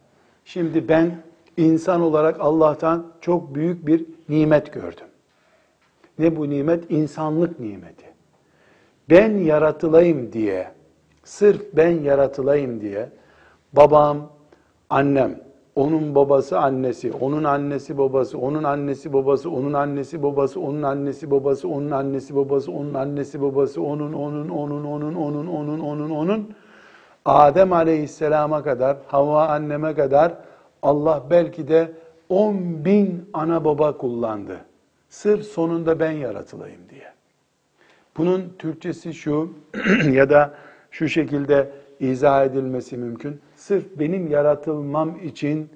[0.46, 1.16] Şimdi ben
[1.58, 5.08] insan olarak Allah'tan çok büyük bir nimet gördüm.
[6.20, 6.92] Ne bu nimet?
[6.92, 8.06] İnsanlık nimeti.
[9.10, 10.72] Ben yaratılayım diye,
[11.30, 13.10] sırf ben yaratılayım diye
[13.74, 14.30] babam,
[14.90, 15.40] annem,
[15.76, 21.68] onun babası annesi, onun annesi babası, onun annesi babası, onun annesi babası, onun annesi babası,
[21.70, 26.56] onun annesi babası, onun annesi babası, onun, onun, onun, onun, onun, onun, onun, onun,
[27.26, 30.34] Adem aleyhisselama kadar, Havva anneme kadar
[30.82, 31.92] Allah belki de
[32.30, 34.58] 10 bin ana baba kullandı.
[35.10, 37.14] Sırf sonunda ben yaratılayım diye.
[38.18, 39.54] Bunun Türkçesi şu
[40.12, 40.54] ya da
[40.92, 43.42] şu şekilde izah edilmesi mümkün.
[43.56, 45.70] Sırf benim yaratılmam için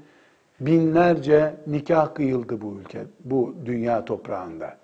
[0.59, 4.77] binlerce nikah kıyıldı bu ülke, bu dünya toprağında.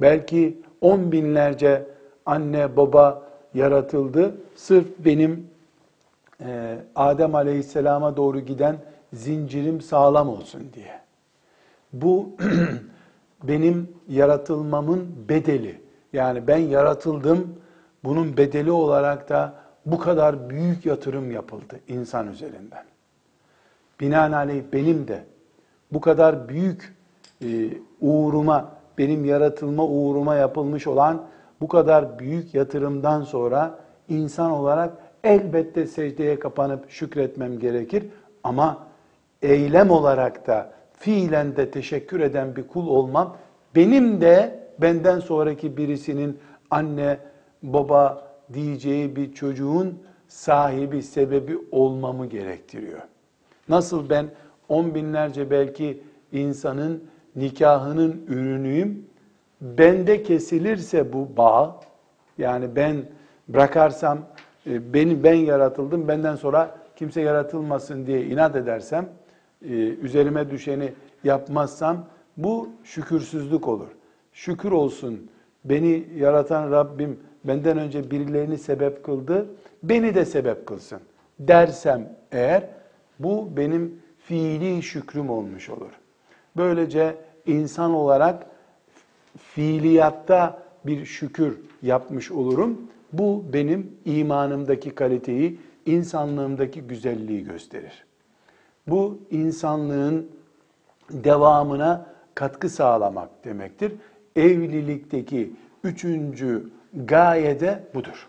[0.00, 1.86] Belki on binlerce
[2.26, 3.22] anne baba
[3.54, 4.34] yaratıldı.
[4.54, 5.46] Sırf benim
[6.40, 8.76] e, Adem Aleyhisselam'a doğru giden
[9.12, 11.00] zincirim sağlam olsun diye.
[11.92, 12.30] Bu
[13.42, 15.80] benim yaratılmamın bedeli.
[16.12, 17.54] Yani ben yaratıldım,
[18.04, 19.54] bunun bedeli olarak da
[19.86, 22.84] bu kadar büyük yatırım yapıldı insan üzerinden.
[24.00, 25.24] Binaenaleyh benim de
[25.92, 26.94] bu kadar büyük
[27.44, 27.46] e,
[28.00, 31.22] uğruma, benim yaratılma uğruma yapılmış olan
[31.60, 34.92] bu kadar büyük yatırımdan sonra insan olarak
[35.24, 38.06] elbette secdeye kapanıp şükretmem gerekir.
[38.44, 38.78] Ama
[39.42, 43.36] eylem olarak da fiilen de teşekkür eden bir kul olmam
[43.76, 46.38] benim de benden sonraki birisinin
[46.70, 47.18] anne,
[47.72, 49.98] baba diyeceği bir çocuğun
[50.28, 53.00] sahibi, sebebi olmamı gerektiriyor.
[53.68, 54.26] Nasıl ben
[54.68, 57.04] on binlerce belki insanın
[57.36, 59.06] nikahının ürünüyüm,
[59.60, 61.80] bende kesilirse bu bağ,
[62.38, 62.96] yani ben
[63.48, 64.18] bırakarsam,
[64.66, 69.08] e, beni ben yaratıldım, benden sonra kimse yaratılmasın diye inat edersem,
[69.62, 70.92] e, üzerime düşeni
[71.24, 73.88] yapmazsam, bu şükürsüzlük olur.
[74.32, 75.30] Şükür olsun,
[75.64, 79.46] beni yaratan Rabbim benden önce birilerini sebep kıldı,
[79.82, 81.00] beni de sebep kılsın
[81.38, 82.68] dersem eğer,
[83.18, 85.90] bu benim fiili şükrüm olmuş olur.
[86.56, 88.46] Böylece insan olarak
[89.38, 92.80] fiiliyatta bir şükür yapmış olurum.
[93.12, 98.04] Bu benim imanımdaki kaliteyi, insanlığımdaki güzelliği gösterir.
[98.86, 100.26] Bu insanlığın
[101.10, 103.92] devamına katkı sağlamak demektir.
[104.36, 105.52] Evlilikteki
[105.84, 108.28] üçüncü gayede budur.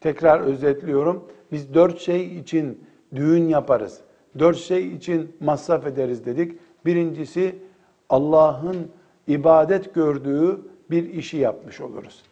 [0.00, 1.24] Tekrar özetliyorum.
[1.52, 4.00] Biz dört şey için düğün yaparız.
[4.38, 6.58] Dört şey için masraf ederiz dedik.
[6.86, 7.58] Birincisi
[8.08, 8.76] Allah'ın
[9.28, 12.22] ibadet gördüğü bir işi yapmış oluruz.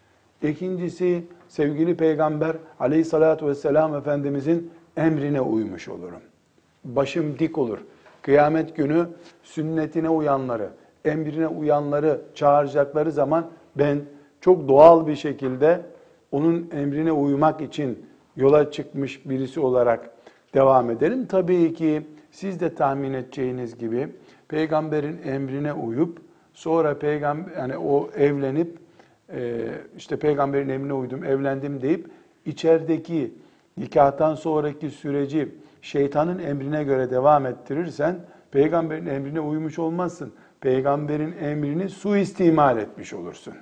[0.42, 6.20] İkincisi sevgili peygamber aleyhissalatü vesselam Efendimizin emrine uymuş olurum.
[6.84, 7.78] Başım dik olur.
[8.22, 9.06] Kıyamet günü
[9.42, 10.70] sünnetine uyanları,
[11.04, 14.00] emrine uyanları çağıracakları zaman ben
[14.44, 15.80] çok doğal bir şekilde
[16.32, 20.10] onun emrine uymak için yola çıkmış birisi olarak
[20.54, 21.26] devam edelim.
[21.26, 24.08] Tabii ki siz de tahmin edeceğiniz gibi
[24.48, 26.18] peygamberin emrine uyup
[26.54, 28.78] sonra peygamber yani o evlenip
[29.32, 29.60] e,
[29.96, 32.06] işte peygamberin emrine uydum, evlendim deyip
[32.46, 33.34] içerideki
[33.76, 35.48] nikahtan sonraki süreci
[35.82, 38.18] şeytanın emrine göre devam ettirirsen
[38.50, 40.32] peygamberin emrine uymuş olmazsın.
[40.60, 43.54] Peygamberin emrini suistimal etmiş olursun.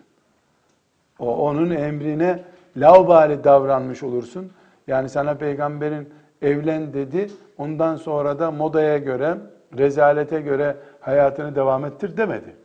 [1.22, 2.44] O onun emrine
[2.76, 4.52] laubali davranmış olursun.
[4.86, 6.08] Yani sana peygamberin
[6.42, 7.30] evlen dedi.
[7.58, 9.36] Ondan sonra da modaya göre,
[9.78, 12.56] rezalete göre hayatını devam ettir demedi.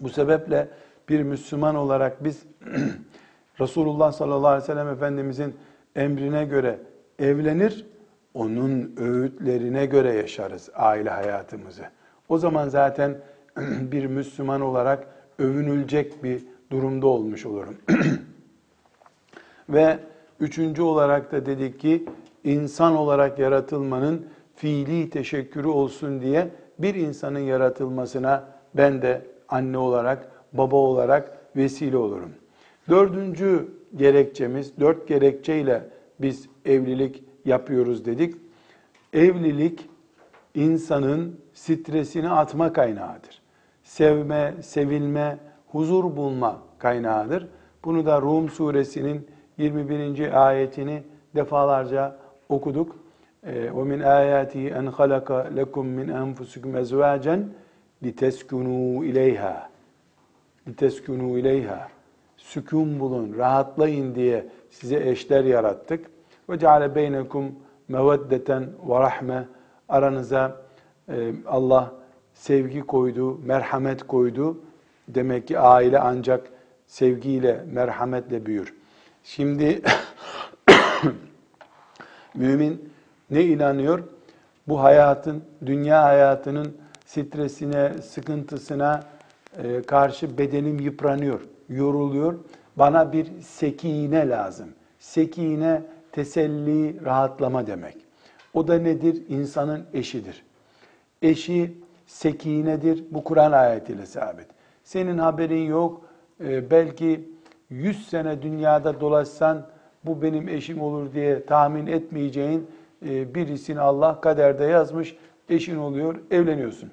[0.00, 0.68] Bu sebeple
[1.08, 2.42] bir Müslüman olarak biz
[3.60, 5.56] Resulullah sallallahu aleyhi ve sellem Efendimizin
[5.96, 6.78] emrine göre
[7.18, 7.86] evlenir,
[8.34, 11.82] onun öğütlerine göre yaşarız aile hayatımızı.
[12.28, 13.16] O zaman zaten
[13.80, 15.06] bir Müslüman olarak
[15.38, 17.76] övünülecek bir durumda olmuş olurum.
[19.68, 19.98] Ve
[20.40, 22.04] üçüncü olarak da dedik ki
[22.44, 30.76] insan olarak yaratılmanın fiili teşekkürü olsun diye bir insanın yaratılmasına ben de anne olarak, baba
[30.76, 32.30] olarak vesile olurum.
[32.88, 35.84] Dördüncü gerekçemiz, dört gerekçeyle
[36.20, 38.34] biz evlilik yapıyoruz dedik.
[39.12, 39.88] Evlilik
[40.54, 43.42] insanın stresini atma kaynağıdır.
[43.82, 45.38] Sevme, sevilme,
[45.72, 47.48] huzur bulma kaynağıdır.
[47.84, 49.26] Bunu da Rum suresinin
[49.58, 50.46] 21.
[50.46, 51.02] ayetini
[51.34, 52.16] defalarca
[52.48, 52.96] okuduk.
[53.46, 57.48] Ee, o min ayati en halaka lekum min enfusikum ezvacen
[58.02, 59.70] liteskunu ileyha.
[60.68, 61.88] Liteskunu ileyha.
[62.36, 66.10] Sükun bulun, rahatlayın diye size eşler yarattık.
[66.50, 67.52] Ve ceale beynekum
[67.88, 69.48] meveddeten ve rahme.
[69.88, 70.56] Aranıza
[71.08, 71.92] e, Allah
[72.34, 74.58] sevgi koydu, merhamet koydu.
[75.14, 76.50] Demek ki aile ancak
[76.86, 78.74] sevgiyle, merhametle büyür.
[79.24, 79.82] Şimdi
[82.34, 82.92] mümin
[83.30, 84.02] ne inanıyor?
[84.68, 89.04] Bu hayatın, dünya hayatının stresine, sıkıntısına
[89.62, 92.38] e, karşı bedenim yıpranıyor, yoruluyor.
[92.76, 94.68] Bana bir sekine lazım.
[94.98, 97.96] Sekine teselli, rahatlama demek.
[98.54, 99.22] O da nedir?
[99.28, 100.44] İnsanın eşidir.
[101.22, 101.74] Eşi
[102.06, 103.04] sekinedir.
[103.10, 104.46] Bu Kur'an ayetiyle sabit.
[104.90, 106.02] Senin haberin yok.
[106.44, 107.30] Ee, belki
[107.70, 109.66] 100 sene dünyada dolaşsan
[110.04, 112.66] bu benim eşim olur diye tahmin etmeyeceğin
[113.06, 115.16] e, birisini Allah kaderde yazmış.
[115.48, 116.90] Eşin oluyor, evleniyorsun.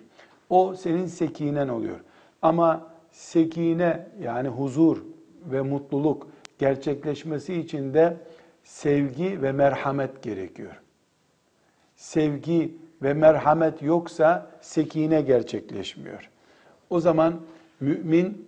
[0.49, 1.99] O senin sekinen oluyor.
[2.41, 4.97] Ama sekine yani huzur
[5.45, 6.27] ve mutluluk
[6.59, 8.17] gerçekleşmesi için de
[8.63, 10.81] sevgi ve merhamet gerekiyor.
[11.95, 16.29] Sevgi ve merhamet yoksa sekine gerçekleşmiyor.
[16.89, 17.33] O zaman
[17.79, 18.47] mümin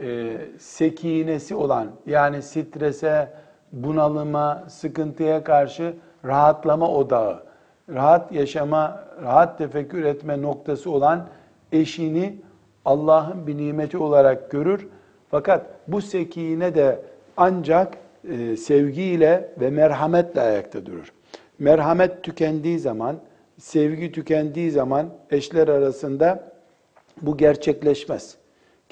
[0.00, 3.28] e, sekinesi olan yani strese,
[3.72, 5.94] bunalıma, sıkıntıya karşı
[6.24, 7.42] rahatlama odağı,
[7.88, 11.28] rahat yaşama, rahat tefekkür etme noktası olan
[11.72, 12.36] eşini
[12.84, 14.88] Allah'ın bir nimeti olarak görür.
[15.30, 17.00] Fakat bu sekine de
[17.36, 17.96] ancak
[18.28, 21.12] e, sevgiyle ve merhametle ayakta durur.
[21.58, 23.16] Merhamet tükendiği zaman,
[23.58, 26.52] sevgi tükendiği zaman eşler arasında
[27.22, 28.41] bu gerçekleşmez.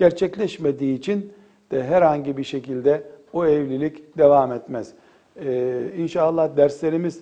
[0.01, 1.33] Gerçekleşmediği için
[1.71, 4.93] de herhangi bir şekilde o evlilik devam etmez.
[5.45, 7.21] Ee, inşallah derslerimiz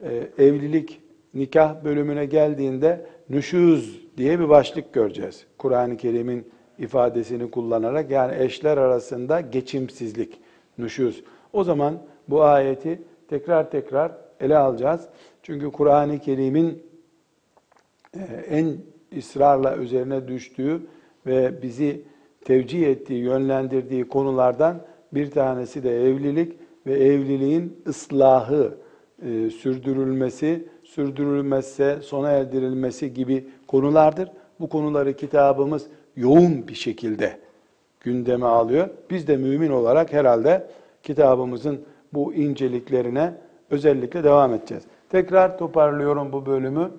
[0.00, 1.00] e, evlilik,
[1.34, 5.46] nikah bölümüne geldiğinde nüşüz diye bir başlık göreceğiz.
[5.58, 10.40] Kur'an-ı Kerim'in ifadesini kullanarak yani eşler arasında geçimsizlik,
[10.78, 11.24] nüşüz.
[11.52, 15.08] O zaman bu ayeti tekrar tekrar ele alacağız.
[15.42, 16.82] Çünkü Kur'an-ı Kerim'in
[18.14, 18.76] e, en
[19.18, 20.80] ısrarla üzerine düştüğü
[21.26, 22.09] ve bizi
[22.44, 24.80] tevcih ettiği, yönlendirdiği konulardan
[25.12, 26.52] bir tanesi de evlilik
[26.86, 28.74] ve evliliğin ıslahı,
[29.22, 34.28] e, sürdürülmesi, sürdürülmezse sona erdirilmesi gibi konulardır.
[34.60, 37.38] Bu konuları kitabımız yoğun bir şekilde
[38.00, 38.88] gündeme alıyor.
[39.10, 40.66] Biz de mümin olarak herhalde
[41.02, 41.80] kitabımızın
[42.12, 43.34] bu inceliklerine
[43.70, 44.84] özellikle devam edeceğiz.
[45.08, 46.90] Tekrar toparlıyorum bu bölümü.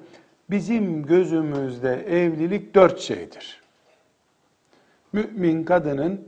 [0.50, 3.61] Bizim gözümüzde evlilik dört şeydir.
[5.13, 6.21] Mümin kadının,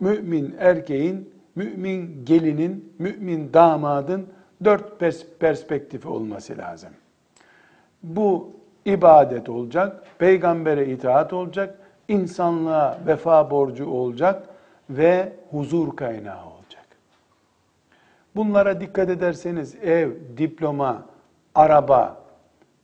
[0.00, 4.26] mümin erkeğin, mümin gelinin, mümin damadın
[4.64, 5.00] dört
[5.40, 6.90] perspektifi olması lazım.
[8.02, 8.52] Bu
[8.84, 14.48] ibadet olacak, peygambere itaat olacak, insanlığa vefa borcu olacak
[14.90, 16.86] ve huzur kaynağı olacak.
[18.36, 21.02] Bunlara dikkat ederseniz ev, diploma,
[21.54, 22.22] araba,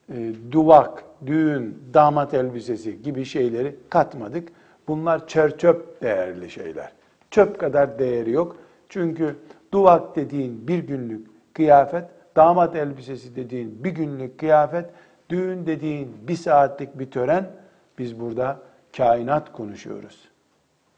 [0.09, 4.49] e, duvak, düğün, damat elbisesi gibi şeyleri katmadık.
[4.89, 6.93] Bunlar çerçöp değerli şeyler.
[7.31, 8.57] Çöp kadar değeri yok.
[8.89, 9.37] Çünkü
[9.73, 12.05] duvak dediğin bir günlük kıyafet,
[12.37, 14.87] damat elbisesi dediğin bir günlük kıyafet,
[15.31, 17.51] düğün dediğin bir saatlik bir tören.
[17.99, 18.59] Biz burada
[18.97, 20.29] kainat konuşuyoruz.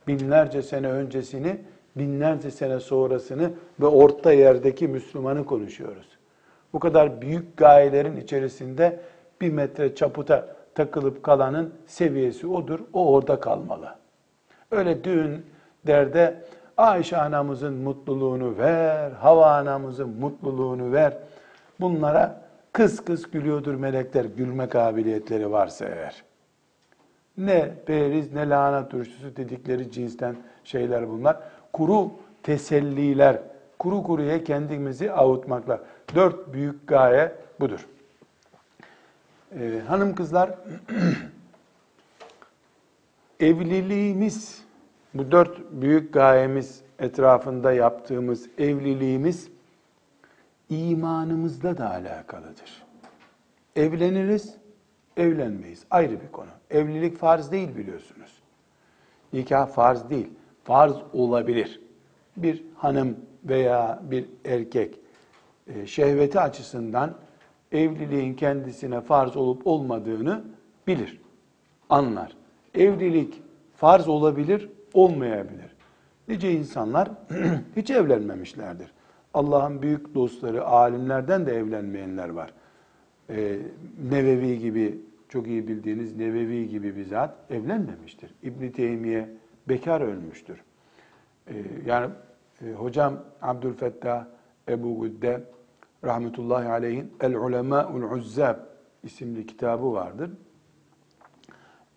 [0.09, 1.61] Binlerce sene öncesini,
[1.97, 6.19] binlerce sene sonrasını ve orta yerdeki Müslümanı konuşuyoruz.
[6.73, 9.01] Bu kadar büyük gayelerin içerisinde
[9.41, 12.81] bir metre çaputa takılıp kalanın seviyesi odur.
[12.93, 13.95] O orada kalmalı.
[14.71, 15.47] Öyle düğün
[15.87, 16.45] derde
[16.77, 21.17] Ayşe anamızın mutluluğunu ver, Hava anamızın mutluluğunu ver.
[21.81, 22.41] Bunlara
[22.73, 26.25] kız kız gülüyordur melekler gülme kabiliyetleri varsa eğer.
[27.39, 31.37] Ne periz ne lahana turşusu dedikleri cinsten şeyler bunlar.
[31.73, 32.11] Kuru
[32.43, 33.39] teselliler,
[33.79, 35.81] kuru kuruya kendimizi avutmaklar.
[36.15, 37.87] Dört büyük gaye budur.
[39.61, 40.51] Ee, hanım kızlar,
[43.41, 44.65] evliliğimiz,
[45.15, 49.49] bu dört büyük gayemiz etrafında yaptığımız evliliğimiz
[50.71, 52.85] imanımızla da alakalıdır.
[53.77, 54.55] Evleniriz,
[55.17, 55.85] evlenmeyiz.
[55.91, 56.51] Ayrı bir konu.
[56.71, 58.43] Evlilik farz değil biliyorsunuz.
[59.33, 60.31] Nikah farz değil.
[60.65, 61.81] Farz olabilir.
[62.37, 64.99] bir hanım veya bir erkek
[65.67, 67.15] e, şehveti açısından
[67.73, 70.45] evliliğin kendisine farz olup olmadığını
[70.87, 71.21] bilir,
[71.91, 72.37] anlar.
[72.75, 73.43] Evlilik
[73.75, 75.75] farz olabilir, olmayabilir.
[76.29, 77.11] Nice insanlar
[77.77, 78.93] hiç evlenmemişlerdir.
[79.35, 82.53] Allah'ın büyük dostları, alimlerden de evlenmeyenler var.
[83.31, 83.59] Ee,
[84.11, 84.99] Nevevi gibi,
[85.29, 88.31] çok iyi bildiğiniz Nevevi gibi bir zat evlenmemiştir.
[88.43, 89.29] İbn Teymiye
[89.69, 90.61] bekar ölmüştür.
[91.49, 91.55] Ee,
[91.87, 92.11] yani
[92.63, 94.25] e, hocam Abdülfettah
[94.69, 95.41] Ebu Güdde
[96.05, 98.57] rahmetullahi aleyhin El Ulemâ'ul Uzzab
[99.03, 100.31] isimli kitabı vardır.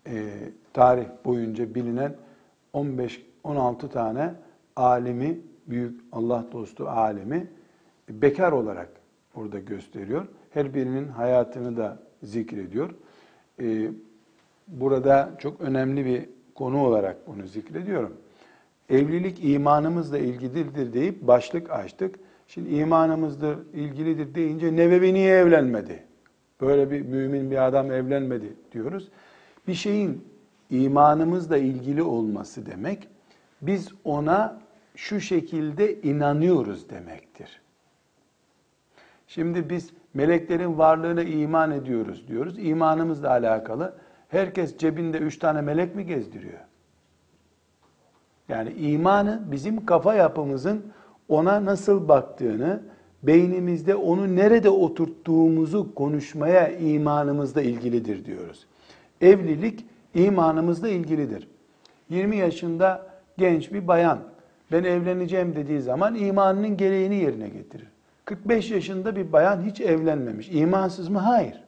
[0.06, 0.30] Ee,
[0.72, 2.16] tarih boyunca bilinen
[2.74, 4.34] 15-16 tane
[4.76, 7.50] alimi, büyük Allah dostu alimi
[8.08, 8.88] bekar olarak
[9.34, 10.26] orada gösteriyor.
[10.50, 12.90] Her birinin hayatını da zikrediyor.
[13.60, 13.88] Ee,
[14.68, 18.16] burada çok önemli bir konu olarak bunu zikrediyorum.
[18.88, 22.14] Evlilik imanımızla ilgilidir deyip başlık açtık.
[22.48, 26.04] Şimdi imanımızla ilgilidir deyince Nebevi niye evlenmedi?
[26.60, 29.08] Böyle bir mümin bir adam evlenmedi diyoruz.
[29.68, 30.24] Bir şeyin
[30.70, 33.08] imanımızla ilgili olması demek,
[33.62, 34.60] biz ona
[34.96, 37.60] şu şekilde inanıyoruz demektir.
[39.26, 42.58] Şimdi biz meleklerin varlığına iman ediyoruz diyoruz.
[42.58, 43.94] İmanımızla alakalı.
[44.28, 46.58] Herkes cebinde üç tane melek mi gezdiriyor?
[48.48, 50.92] Yani imanı bizim kafa yapımızın
[51.28, 52.80] ona nasıl baktığını,
[53.22, 58.66] beynimizde onu nerede oturttuğumuzu konuşmaya imanımızla ilgilidir diyoruz.
[59.20, 61.48] Evlilik imanımızla ilgilidir.
[62.10, 63.06] 20 yaşında
[63.38, 64.18] genç bir bayan
[64.72, 67.88] ben evleneceğim dediği zaman imanının gereğini yerine getirir.
[68.24, 70.48] 45 yaşında bir bayan hiç evlenmemiş.
[70.52, 71.18] İmansız mı?
[71.18, 71.64] Hayır.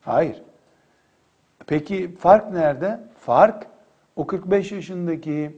[0.00, 0.42] Hayır.
[1.66, 3.00] Peki fark nerede?
[3.18, 3.66] Fark
[4.16, 5.56] o 45 yaşındaki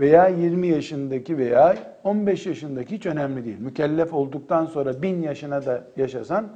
[0.00, 3.58] veya 20 yaşındaki veya 15 yaşındaki hiç önemli değil.
[3.58, 6.48] Mükellef olduktan sonra bin yaşına da yaşasan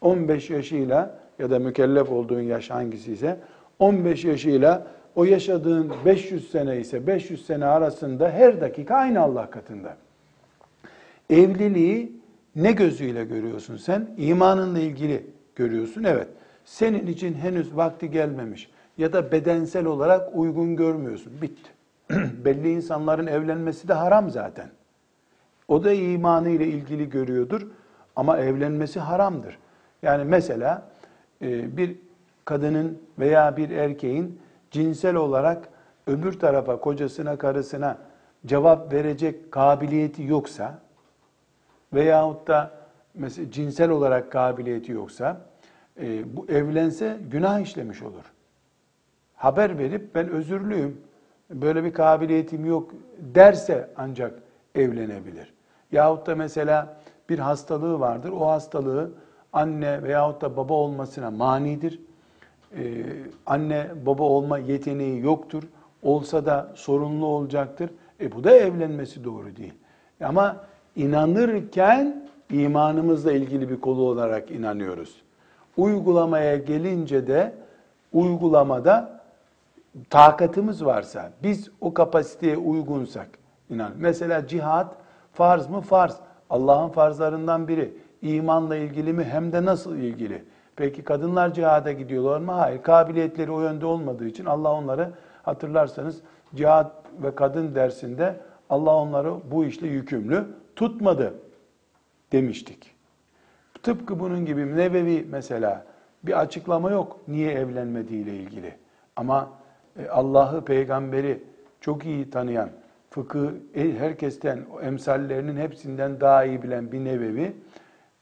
[0.00, 3.36] 15 yaşıyla ya da mükellef olduğun yaş hangisi ise
[3.78, 9.96] 15 yaşıyla o yaşadığın 500 sene ise 500 sene arasında her dakika aynı Allah katında.
[11.30, 12.12] Evliliği
[12.56, 14.08] ne gözüyle görüyorsun sen?
[14.16, 15.26] İmanınla ilgili
[15.56, 16.04] görüyorsun.
[16.04, 16.28] Evet.
[16.64, 21.32] Senin için henüz vakti gelmemiş ya da bedensel olarak uygun görmüyorsun.
[21.42, 21.70] Bitti.
[22.44, 24.68] Belli insanların evlenmesi de haram zaten.
[25.68, 27.66] O da imanı ile ilgili görüyordur
[28.16, 29.58] ama evlenmesi haramdır.
[30.02, 30.82] Yani mesela
[31.42, 31.96] e, bir
[32.44, 34.40] kadının veya bir erkeğin
[34.70, 35.68] cinsel olarak
[36.06, 37.98] öbür tarafa, kocasına, karısına
[38.46, 40.78] cevap verecek kabiliyeti yoksa
[41.92, 42.70] veyahut da
[43.14, 45.40] mesela cinsel olarak kabiliyeti yoksa
[46.00, 48.32] e, bu evlense günah işlemiş olur.
[49.36, 51.00] Haber verip ben özürlüyüm,
[51.50, 54.42] böyle bir kabiliyetim yok derse ancak
[54.74, 55.53] evlenebilir.
[55.94, 56.96] Yahut da mesela
[57.28, 58.32] bir hastalığı vardır.
[58.32, 59.10] O hastalığı
[59.52, 62.00] anne veyahut da baba olmasına manidir.
[62.76, 63.04] Ee,
[63.46, 65.62] anne baba olma yeteneği yoktur.
[66.02, 67.90] Olsa da sorunlu olacaktır.
[68.20, 69.74] E bu da evlenmesi doğru değil.
[70.24, 70.56] Ama
[70.96, 75.22] inanırken imanımızla ilgili bir kolu olarak inanıyoruz.
[75.76, 77.54] Uygulamaya gelince de
[78.12, 79.20] uygulamada
[80.10, 83.28] takatımız varsa, biz o kapasiteye uygunsak,
[83.70, 83.92] inan.
[83.98, 85.03] Mesela cihat
[85.34, 85.80] farz mı?
[85.80, 86.16] Farz.
[86.50, 87.94] Allah'ın farzlarından biri.
[88.22, 89.24] İmanla ilgili mi?
[89.24, 90.44] Hem de nasıl ilgili?
[90.76, 92.52] Peki kadınlar cihada gidiyorlar mı?
[92.52, 92.82] Hayır.
[92.82, 95.10] Kabiliyetleri o yönde olmadığı için Allah onları
[95.42, 96.20] hatırlarsanız
[96.54, 100.44] cihat ve kadın dersinde Allah onları bu işle yükümlü
[100.76, 101.34] tutmadı
[102.32, 102.94] demiştik.
[103.82, 105.84] Tıpkı bunun gibi Nebevi mesela
[106.22, 108.74] bir açıklama yok niye evlenmediğiyle ilgili.
[109.16, 109.48] Ama
[109.98, 111.44] e, Allah'ı, peygamberi
[111.80, 112.70] çok iyi tanıyan,
[113.14, 117.56] fıkıh herkesten, emsallerinin hepsinden daha iyi bilen bir nebevi,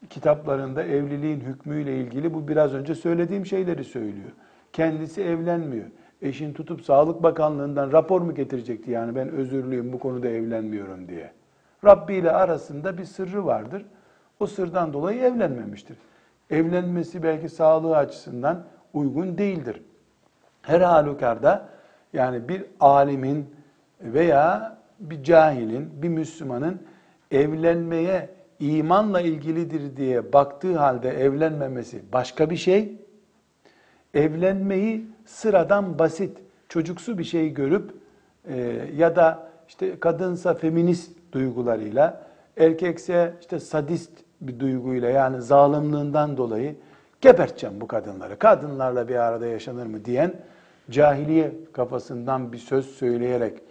[0.09, 4.29] kitaplarında evliliğin hükmüyle ilgili bu biraz önce söylediğim şeyleri söylüyor.
[4.73, 5.85] Kendisi evlenmiyor.
[6.21, 11.31] Eşin tutup Sağlık Bakanlığı'ndan rapor mu getirecekti yani ben özürlüyüm bu konuda evlenmiyorum diye.
[11.85, 13.85] Rabbi ile arasında bir sırrı vardır.
[14.39, 15.97] O sırdan dolayı evlenmemiştir.
[16.49, 18.63] Evlenmesi belki sağlığı açısından
[18.93, 19.81] uygun değildir.
[20.61, 21.69] Her halükarda
[22.13, 23.55] yani bir alimin
[24.01, 24.77] veya
[25.09, 26.81] bir cahilin, bir Müslümanın
[27.31, 28.29] evlenmeye
[28.59, 32.97] imanla ilgilidir diye baktığı halde evlenmemesi başka bir şey.
[34.13, 36.37] Evlenmeyi sıradan basit,
[36.69, 37.91] çocuksu bir şey görüp
[38.47, 38.57] e,
[38.97, 42.27] ya da işte kadınsa feminist duygularıyla,
[42.57, 46.75] erkekse işte sadist bir duyguyla yani zalimliğinden dolayı
[47.21, 48.39] geberteceğim bu kadınları.
[48.39, 50.33] Kadınlarla bir arada yaşanır mı diyen
[50.89, 53.61] cahiliye kafasından bir söz söyleyerek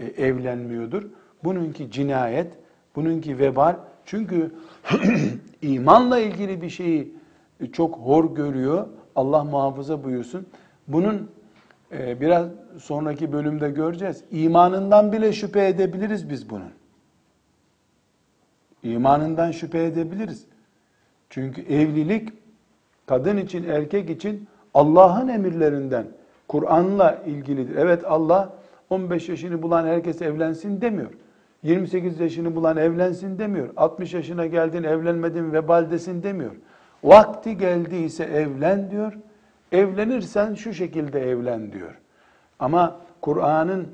[0.00, 1.02] e, evlenmiyordur.
[1.44, 2.52] bununki cinayet,
[2.96, 3.76] bununki vebal.
[4.04, 4.54] Çünkü
[5.62, 7.14] imanla ilgili bir şeyi
[7.72, 8.86] çok hor görüyor.
[9.16, 10.46] Allah muhafaza buyursun.
[10.88, 11.30] Bunun
[11.92, 12.46] e, biraz
[12.78, 14.24] sonraki bölümde göreceğiz.
[14.30, 16.72] İmanından bile şüphe edebiliriz biz bunun.
[18.82, 20.44] İmanından şüphe edebiliriz.
[21.30, 22.28] Çünkü evlilik
[23.06, 26.06] kadın için, erkek için Allah'ın emirlerinden,
[26.48, 27.76] Kur'an'la ilgilidir.
[27.76, 28.59] Evet Allah
[28.90, 31.10] 15 yaşını bulan herkes evlensin demiyor.
[31.62, 33.68] 28 yaşını bulan evlensin demiyor.
[33.76, 36.52] 60 yaşına geldin evlenmedin vebaldesin demiyor.
[37.04, 39.18] Vakti geldiyse evlen diyor.
[39.72, 41.98] Evlenirsen şu şekilde evlen diyor.
[42.58, 43.88] Ama Kur'an'ın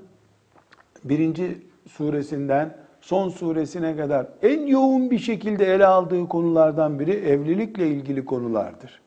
[1.04, 8.24] birinci suresinden son suresine kadar en yoğun bir şekilde ele aldığı konulardan biri evlilikle ilgili
[8.24, 9.00] konulardır.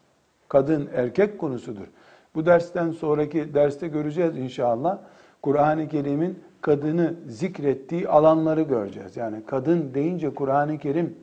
[0.48, 1.88] Kadın erkek konusudur.
[2.36, 4.98] Bu dersten sonraki derste göreceğiz inşallah.
[5.42, 9.18] Kur'an-ı Kerim'in kadını zikrettiği alanları göreceğiz.
[9.18, 11.16] Yani kadın deyince Kur'an-ı Kerim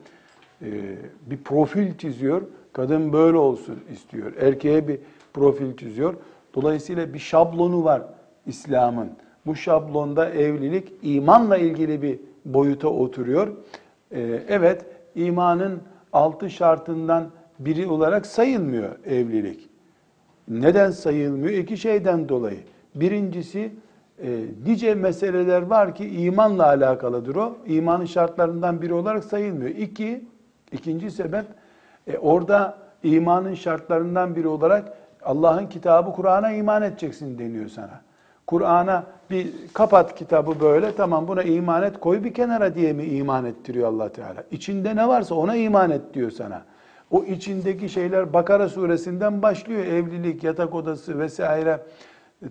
[0.61, 0.71] e,
[1.25, 2.41] bir profil çiziyor.
[2.73, 4.33] Kadın böyle olsun istiyor.
[4.39, 4.99] Erkeğe bir
[5.33, 6.13] profil çiziyor.
[6.55, 8.01] Dolayısıyla bir şablonu var
[8.45, 9.09] İslam'ın.
[9.45, 13.47] Bu şablonda evlilik imanla ilgili bir boyuta oturuyor.
[14.11, 15.81] Ee, evet, imanın
[16.13, 19.69] altı şartından biri olarak sayılmıyor evlilik.
[20.47, 21.53] Neden sayılmıyor?
[21.53, 22.59] İki şeyden dolayı.
[22.95, 23.71] Birincisi,
[24.23, 27.57] e, nice meseleler var ki imanla alakalıdır o.
[27.65, 29.69] İmanın şartlarından biri olarak sayılmıyor.
[29.71, 30.25] İki,
[30.71, 31.45] ikinci sebep,
[32.07, 34.93] e, orada imanın şartlarından biri olarak
[35.23, 38.01] Allah'ın kitabı Kur'an'a iman edeceksin deniyor sana.
[38.47, 43.45] Kur'an'a bir kapat kitabı böyle tamam buna iman et koy bir kenara diye mi iman
[43.45, 44.43] ettiriyor allah Teala?
[44.51, 46.61] İçinde ne varsa ona iman et diyor sana.
[47.11, 49.85] O içindeki şeyler Bakara suresinden başlıyor.
[49.85, 51.79] Evlilik, yatak odası vesaire.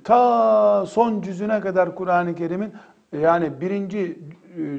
[0.05, 2.72] Ta son cüzüne kadar Kur'an-ı Kerim'in
[3.20, 4.18] yani birinci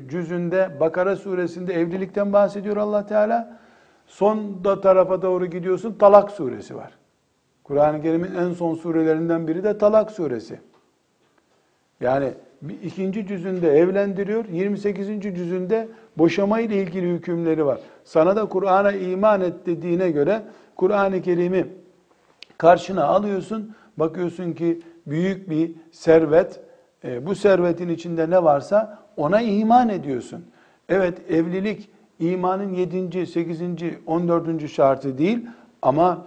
[0.09, 3.59] cüzünde Bakara suresinde evlilikten bahsediyor allah Teala.
[4.07, 6.91] Son da tarafa doğru gidiyorsun Talak suresi var.
[7.63, 10.59] Kur'an-ı Kerim'in en son surelerinden biri de Talak suresi.
[12.01, 12.33] Yani
[12.83, 15.07] ikinci cüzünde evlendiriyor, 28.
[15.21, 15.87] cüzünde
[16.17, 17.79] boşama ile ilgili hükümleri var.
[18.03, 20.41] Sana da Kur'an'a iman et dediğine göre
[20.75, 21.67] Kur'an-ı Kerim'i
[22.57, 23.75] karşına alıyorsun.
[23.97, 26.59] Bakıyorsun ki büyük bir servet,
[27.03, 30.45] e, bu servetin içinde ne varsa ona iman ediyorsun.
[30.89, 31.89] Evet evlilik
[32.19, 33.27] imanın 7.
[33.27, 33.61] 8.
[34.05, 34.69] 14.
[34.69, 35.47] şartı değil
[35.81, 36.25] ama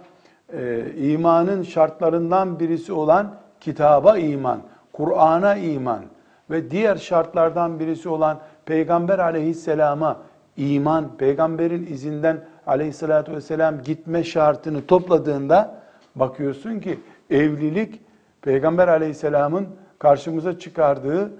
[0.53, 4.59] e, imanın şartlarından birisi olan kitaba iman.
[4.93, 6.03] Kur'an'a iman
[6.49, 10.19] ve diğer şartlardan birisi olan Peygamber aleyhisselama
[10.57, 15.81] iman, peygamberin izinden aleyhissalatü vesselam gitme şartını topladığında
[16.15, 18.01] bakıyorsun ki evlilik
[18.41, 19.67] peygamber aleyhisselamın
[19.99, 21.31] karşımıza çıkardığı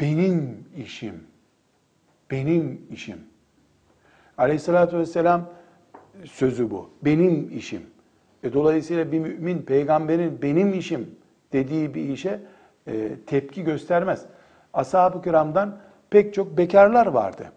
[0.00, 1.14] benim işim.
[2.30, 3.18] Benim işim.
[4.38, 5.44] Aleyhissalatü vesselam
[6.24, 6.90] sözü bu.
[7.04, 7.82] Benim işim.
[8.42, 11.10] E dolayısıyla bir mümin peygamberin benim işim
[11.52, 12.40] dediği bir işe
[12.86, 14.26] e, tepki göstermez.
[14.72, 15.78] Ashab-ı kiramdan
[16.10, 17.52] pek çok bekarlar vardı.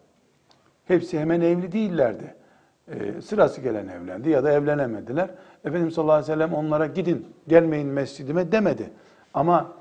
[0.86, 2.36] Hepsi hemen evli değillerdi.
[3.00, 5.30] E, sırası gelen evlendi ya da evlenemediler.
[5.66, 8.90] Efendimiz sallallahu aleyhi ve sellem onlara gidin gelmeyin mescidime demedi.
[9.34, 9.74] Ama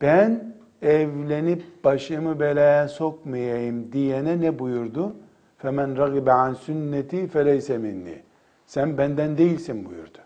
[0.00, 5.12] ben evlenip başımı belaya sokmayayım diyene ne buyurdu?
[5.58, 8.22] Femen ragibe an sünneti feleyse minni.
[8.66, 10.18] Sen benden değilsin buyurdu.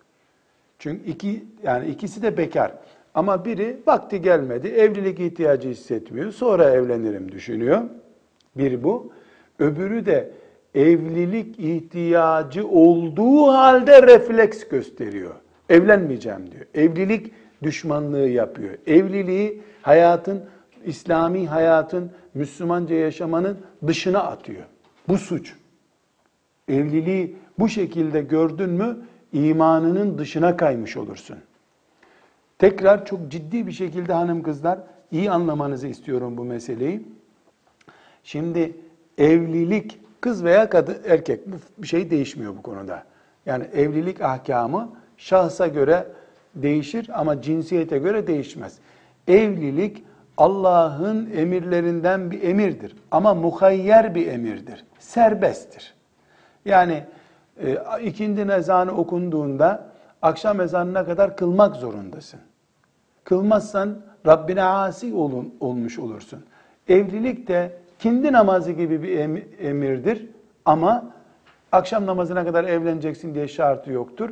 [0.79, 2.73] Çünkü iki yani ikisi de bekar.
[3.15, 7.83] Ama biri vakti gelmedi, evlilik ihtiyacı hissetmiyor, sonra evlenirim düşünüyor.
[8.57, 9.13] Bir bu.
[9.59, 10.31] Öbürü de
[10.75, 15.35] evlilik ihtiyacı olduğu halde refleks gösteriyor.
[15.69, 16.67] Evlenmeyeceğim diyor.
[16.75, 18.75] Evlilik düşmanlığı yapıyor.
[18.87, 20.45] Evliliği hayatın,
[20.85, 24.65] İslami hayatın, Müslümanca yaşamanın dışına atıyor.
[25.09, 25.55] Bu suç.
[26.69, 28.97] Evliliği bu şekilde gördün mü
[29.33, 31.37] imanının dışına kaymış olursun.
[32.59, 34.79] Tekrar çok ciddi bir şekilde hanım kızlar
[35.13, 37.03] iyi anlamanızı istiyorum bu meseleyi.
[38.25, 38.77] Şimdi
[39.19, 41.41] evlilik kız veya kadın erkek
[41.79, 43.03] bir şey değişmiyor bu konuda.
[43.47, 46.07] Yani evlilik ahkamı şahsa göre
[46.55, 48.79] değişir ama cinsiyete göre değişmez.
[49.29, 50.05] Evlilik
[50.37, 54.85] Allah'ın emirlerinden bir emirdir ama muhayyer bir emirdir.
[54.99, 55.95] Serbesttir.
[56.65, 57.05] Yani
[57.63, 59.87] e, ikindi ezanı okunduğunda
[60.23, 62.41] akşam ezanına kadar kılmak zorundasın.
[63.25, 63.97] Kılmazsan
[64.27, 66.45] Rabbine asi olun, olmuş olursun.
[66.89, 69.19] Evlilik de kindi namazı gibi bir
[69.59, 70.27] emirdir
[70.65, 71.05] ama
[71.73, 74.31] akşam namazına kadar evleneceksin diye şartı yoktur.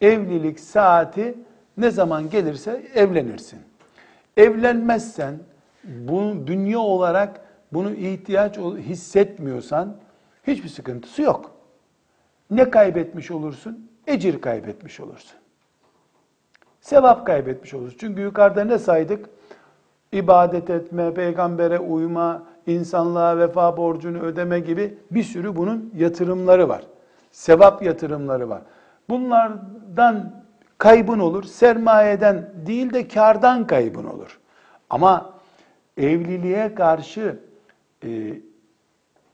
[0.00, 1.34] Evlilik saati
[1.76, 3.58] ne zaman gelirse evlenirsin.
[4.36, 5.38] Evlenmezsen
[5.84, 7.40] bu dünya olarak
[7.72, 9.96] bunu ihtiyaç hissetmiyorsan
[10.46, 11.50] hiçbir sıkıntısı yok.
[12.50, 13.90] Ne kaybetmiş olursun?
[14.06, 15.38] Ecir kaybetmiş olursun.
[16.80, 17.98] Sevap kaybetmiş olursun.
[18.00, 19.26] Çünkü yukarıda ne saydık?
[20.12, 26.82] İbadet etme, peygambere uyma, insanlığa vefa borcunu ödeme gibi bir sürü bunun yatırımları var.
[27.30, 28.62] Sevap yatırımları var.
[29.08, 30.32] Bunlardan
[30.78, 31.44] kaybın olur.
[31.44, 34.40] Sermayeden değil de kardan kaybın olur.
[34.90, 35.32] Ama
[35.96, 37.40] evliliğe karşı
[38.04, 38.34] e,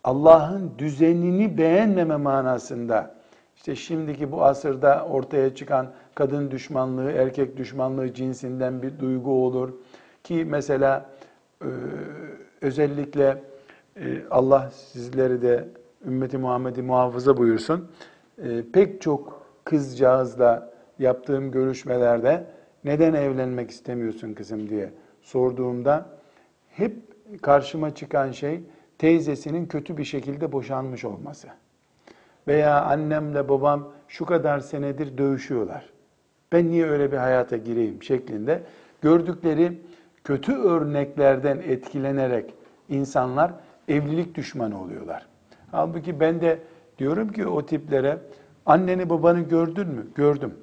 [0.04, 3.14] Allah'ın düzenini beğenmeme manasında
[3.56, 9.72] işte şimdiki bu asırda ortaya çıkan kadın düşmanlığı, erkek düşmanlığı cinsinden bir duygu olur.
[10.24, 11.10] Ki mesela
[11.62, 11.68] e,
[12.60, 13.42] özellikle
[13.96, 15.68] e, Allah sizleri de
[16.06, 17.90] ümmeti Muhammed'i muhafaza buyursun.
[18.38, 22.44] E, pek çok kızcağızla yaptığım görüşmelerde
[22.84, 24.92] neden evlenmek istemiyorsun kızım diye
[25.22, 26.06] sorduğumda
[26.70, 26.96] hep
[27.42, 28.60] karşıma çıkan şey
[28.98, 31.48] teyzesinin kötü bir şekilde boşanmış olması.
[32.48, 35.90] Veya annemle babam şu kadar senedir dövüşüyorlar.
[36.52, 38.62] Ben niye öyle bir hayata gireyim şeklinde
[39.02, 39.78] gördükleri
[40.28, 42.54] kötü örneklerden etkilenerek
[42.88, 43.52] insanlar
[43.88, 45.26] evlilik düşmanı oluyorlar.
[45.70, 46.58] Halbuki ben de
[46.98, 48.18] diyorum ki o tiplere
[48.66, 50.06] anneni babanı gördün mü?
[50.14, 50.54] Gördüm.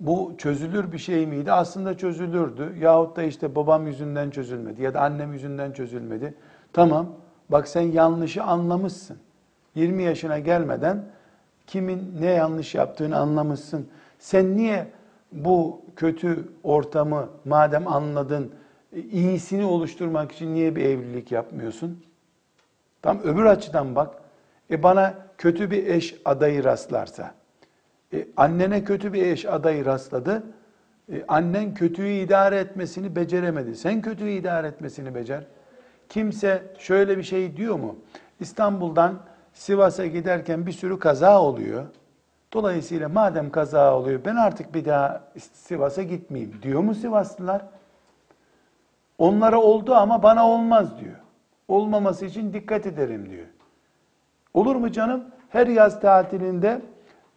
[0.00, 1.52] Bu çözülür bir şey miydi?
[1.52, 2.74] Aslında çözülürdü.
[2.80, 6.34] Yahut da işte babam yüzünden çözülmedi ya da annem yüzünden çözülmedi.
[6.72, 7.06] Tamam
[7.48, 9.18] bak sen yanlışı anlamışsın.
[9.74, 11.04] 20 yaşına gelmeden
[11.66, 13.88] kimin ne yanlış yaptığını anlamışsın.
[14.18, 14.97] Sen niye
[15.32, 18.52] bu kötü ortamı madem anladın,
[19.10, 22.04] iyisini oluşturmak için niye bir evlilik yapmıyorsun?
[23.02, 24.14] Tam öbür açıdan bak.
[24.70, 27.34] E bana kötü bir eş adayı rastlarsa,
[28.12, 30.42] e annene kötü bir eş adayı rastladı,
[31.12, 33.76] e annen kötüyü idare etmesini beceremedi.
[33.76, 35.44] Sen kötüyü idare etmesini becer.
[36.08, 37.96] Kimse şöyle bir şey diyor mu?
[38.40, 39.20] İstanbul'dan
[39.52, 41.84] Sivas'a giderken bir sürü kaza oluyor.
[42.52, 47.62] Dolayısıyla madem kaza oluyor ben artık bir daha Sivas'a gitmeyeyim diyor mu Sivaslılar?
[49.18, 51.14] Onlara oldu ama bana olmaz diyor.
[51.68, 53.46] Olmaması için dikkat ederim diyor.
[54.54, 55.24] Olur mu canım?
[55.48, 56.80] Her yaz tatilinde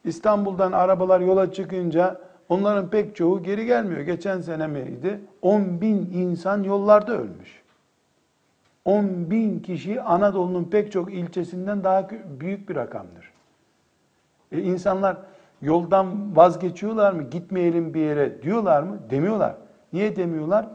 [0.03, 4.01] İstanbul'dan arabalar yola çıkınca onların pek çoğu geri gelmiyor.
[4.01, 5.22] Geçen sene miydi?
[5.41, 7.62] 10 bin insan yollarda ölmüş.
[8.86, 12.09] 10 bin kişi Anadolu'nun pek çok ilçesinden daha
[12.39, 13.30] büyük bir rakamdır.
[14.51, 15.17] E insanlar
[15.61, 17.23] yoldan vazgeçiyorlar mı?
[17.23, 18.99] Gitmeyelim bir yere diyorlar mı?
[19.09, 19.55] Demiyorlar.
[19.93, 20.67] Niye demiyorlar?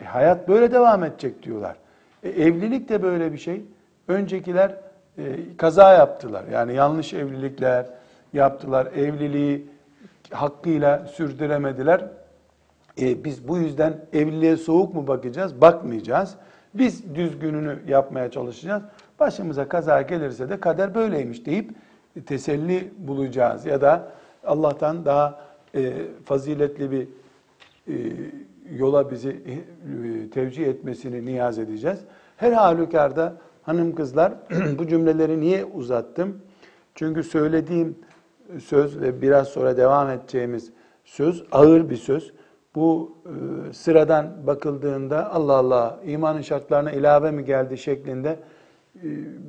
[0.00, 1.76] E hayat böyle devam edecek diyorlar.
[2.22, 3.64] E evlilik de böyle bir şey.
[4.08, 4.76] Öncekiler
[5.18, 6.44] e, kaza yaptılar.
[6.52, 7.86] Yani yanlış evlilikler
[8.32, 8.86] yaptılar.
[8.86, 9.66] Evliliği
[10.30, 12.04] hakkıyla sürdüremediler.
[13.00, 15.60] E, biz bu yüzden evliliğe soğuk mu bakacağız?
[15.60, 16.34] Bakmayacağız.
[16.74, 18.82] Biz düzgününü yapmaya çalışacağız.
[19.20, 21.70] Başımıza kaza gelirse de kader böyleymiş deyip
[22.26, 23.66] teselli bulacağız.
[23.66, 24.12] Ya da
[24.44, 25.40] Allah'tan daha
[25.74, 25.92] e,
[26.24, 27.08] faziletli bir
[27.88, 27.94] e,
[28.76, 31.98] yola bizi e, tevcih etmesini niyaz edeceğiz.
[32.36, 34.32] Her halükarda hanım kızlar
[34.78, 36.40] bu cümleleri niye uzattım?
[36.94, 37.98] Çünkü söylediğim
[38.58, 40.70] söz ve biraz sonra devam edeceğimiz
[41.04, 42.32] söz ağır bir söz.
[42.74, 48.38] Bu e, sıradan bakıldığında Allah Allah imanın şartlarına ilave mi geldi şeklinde e,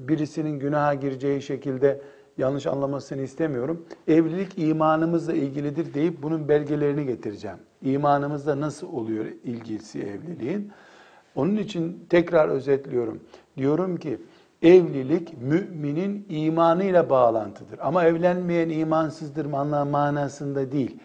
[0.07, 2.01] birisinin günaha gireceği şekilde
[2.42, 3.86] yanlış anlamasını istemiyorum.
[4.08, 7.58] Evlilik imanımızla ilgilidir deyip bunun belgelerini getireceğim.
[7.82, 10.72] İmanımızda nasıl oluyor ilgisi evliliğin?
[11.36, 13.20] Onun için tekrar özetliyorum.
[13.58, 14.18] Diyorum ki
[14.62, 17.80] evlilik müminin imanıyla bağlantıdır.
[17.82, 21.00] Ama evlenmeyen imansızdır manasında değil.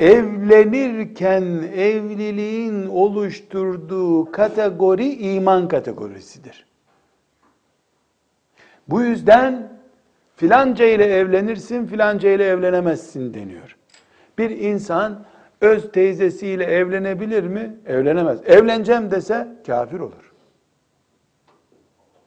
[0.00, 1.42] Evlenirken
[1.76, 6.66] evliliğin oluşturduğu kategori iman kategorisidir.
[8.88, 9.72] Bu yüzden
[10.42, 13.76] filanca ile evlenirsin, filanca ile evlenemezsin deniyor.
[14.38, 15.24] Bir insan
[15.60, 17.76] öz teyzesiyle evlenebilir mi?
[17.86, 18.38] Evlenemez.
[18.46, 20.32] Evleneceğim dese kafir olur.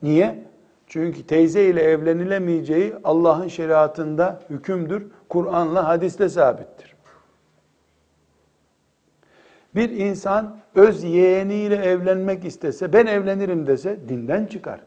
[0.01, 0.43] Niye?
[0.87, 5.07] Çünkü teyze ile evlenilemeyeceği Allah'ın şeriatında hükümdür.
[5.29, 6.95] Kur'an'la hadisle sabittir.
[9.75, 14.79] Bir insan öz yeğeniyle evlenmek istese, ben evlenirim dese dinden çıkar.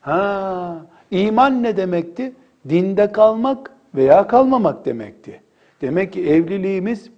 [0.00, 0.76] Ha,
[1.10, 2.32] iman ne demekti?
[2.68, 5.40] Dinde kalmak veya kalmamak demekti.
[5.80, 7.10] Demek ki evliliğimiz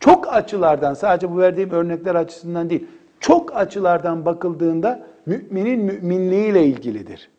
[0.00, 2.86] çok açılardan sadece bu verdiğim örnekler açısından değil,
[3.20, 7.30] çok açılardan bakıldığında müminin müminliğiyle ilgilidir.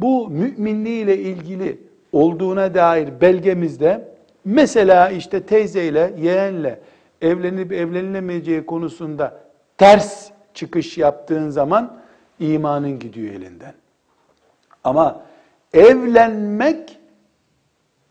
[0.00, 1.78] Bu müminliğiyle ilgili
[2.12, 4.08] olduğuna dair belgemizde
[4.44, 6.80] mesela işte teyzeyle, yeğenle
[7.22, 9.40] evlenip evlenilemeyeceği konusunda
[9.78, 11.98] ters çıkış yaptığın zaman
[12.40, 13.74] imanın gidiyor elinden.
[14.84, 15.22] Ama
[15.76, 16.98] evlenmek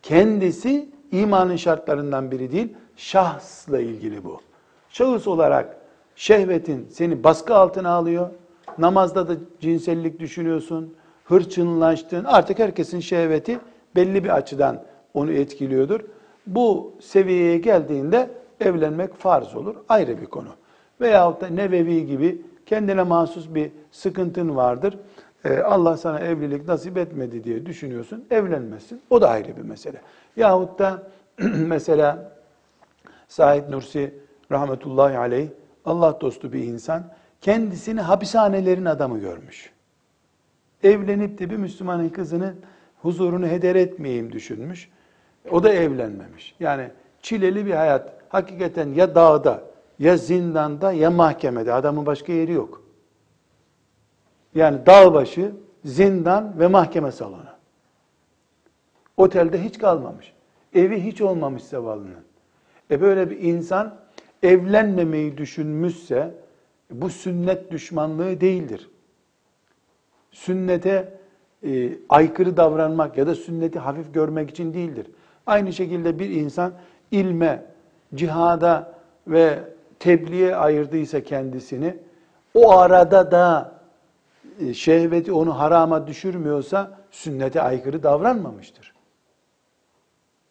[0.01, 4.41] kendisi imanın şartlarından biri değil, şahsla ilgili bu.
[4.89, 5.77] Şahıs olarak
[6.15, 8.29] şehvetin seni baskı altına alıyor.
[8.77, 10.95] Namazda da cinsellik düşünüyorsun,
[11.25, 12.23] hırçınlaştın.
[12.23, 13.59] Artık herkesin şehveti
[13.95, 15.99] belli bir açıdan onu etkiliyordur.
[16.47, 19.75] Bu seviyeye geldiğinde evlenmek farz olur.
[19.89, 20.49] Ayrı bir konu.
[21.01, 24.97] Veyahut da Nevevi gibi kendine mahsus bir sıkıntın vardır.
[25.45, 28.25] Ee, Allah sana evlilik nasip etmedi diye düşünüyorsun.
[28.31, 29.01] Evlenmezsin.
[29.09, 30.01] O da ayrı bir mesele.
[30.35, 31.03] Yahut da
[31.57, 32.31] mesela
[33.27, 34.13] Said Nursi
[34.51, 35.47] rahmetullahi aleyh
[35.85, 37.03] Allah dostu bir insan
[37.41, 39.71] kendisini hapishanelerin adamı görmüş.
[40.83, 42.53] Evlenip de bir Müslümanın kızını
[43.01, 44.89] huzurunu heder etmeyeyim düşünmüş.
[45.51, 46.55] O da evlenmemiş.
[46.59, 46.89] Yani
[47.21, 48.13] çileli bir hayat.
[48.29, 49.63] Hakikaten ya dağda,
[49.99, 51.73] ya zindanda, ya mahkemede.
[51.73, 52.84] Adamın başka yeri yok.
[54.55, 55.51] Yani dağ başı,
[55.85, 57.55] zindan ve mahkeme salonu.
[59.17, 60.33] Otelde hiç kalmamış.
[60.73, 62.23] Evi hiç olmamış zavallının.
[62.91, 63.95] E böyle bir insan
[64.43, 66.31] evlenmemeyi düşünmüşse
[66.91, 68.89] bu sünnet düşmanlığı değildir.
[70.31, 71.17] Sünnete
[71.63, 75.07] e, aykırı davranmak ya da sünneti hafif görmek için değildir.
[75.45, 76.73] Aynı şekilde bir insan
[77.11, 77.65] ilme,
[78.15, 78.93] cihada
[79.27, 79.59] ve
[79.99, 81.97] tebliğe ayırdıysa kendisini,
[82.53, 83.74] o arada da
[84.73, 88.93] şehveti onu harama düşürmüyorsa sünnete aykırı davranmamıştır.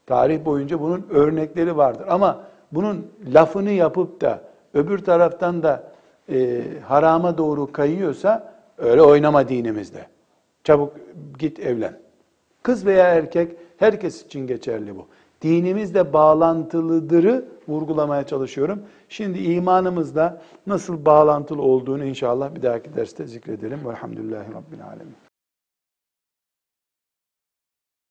[0.06, 2.04] Tarih boyunca bunun örnekleri vardır.
[2.08, 4.40] Ama bunun lafını yapıp da
[4.74, 5.92] öbür taraftan da
[6.28, 10.06] e, harama doğru kayıyorsa öyle oynama dinimizde.
[10.64, 10.92] Çabuk
[11.38, 11.98] git evlen.
[12.62, 15.06] Kız veya erkek herkes için geçerli bu.
[15.42, 18.82] Dinimizle bağlantılıdırı vurgulamaya çalışıyorum.
[19.14, 23.88] Şimdi imanımızla nasıl bağlantılı olduğunu inşallah bir dahaki derste zikredelim.
[23.88, 25.23] Velhamdülillahi Rabbil Alemin.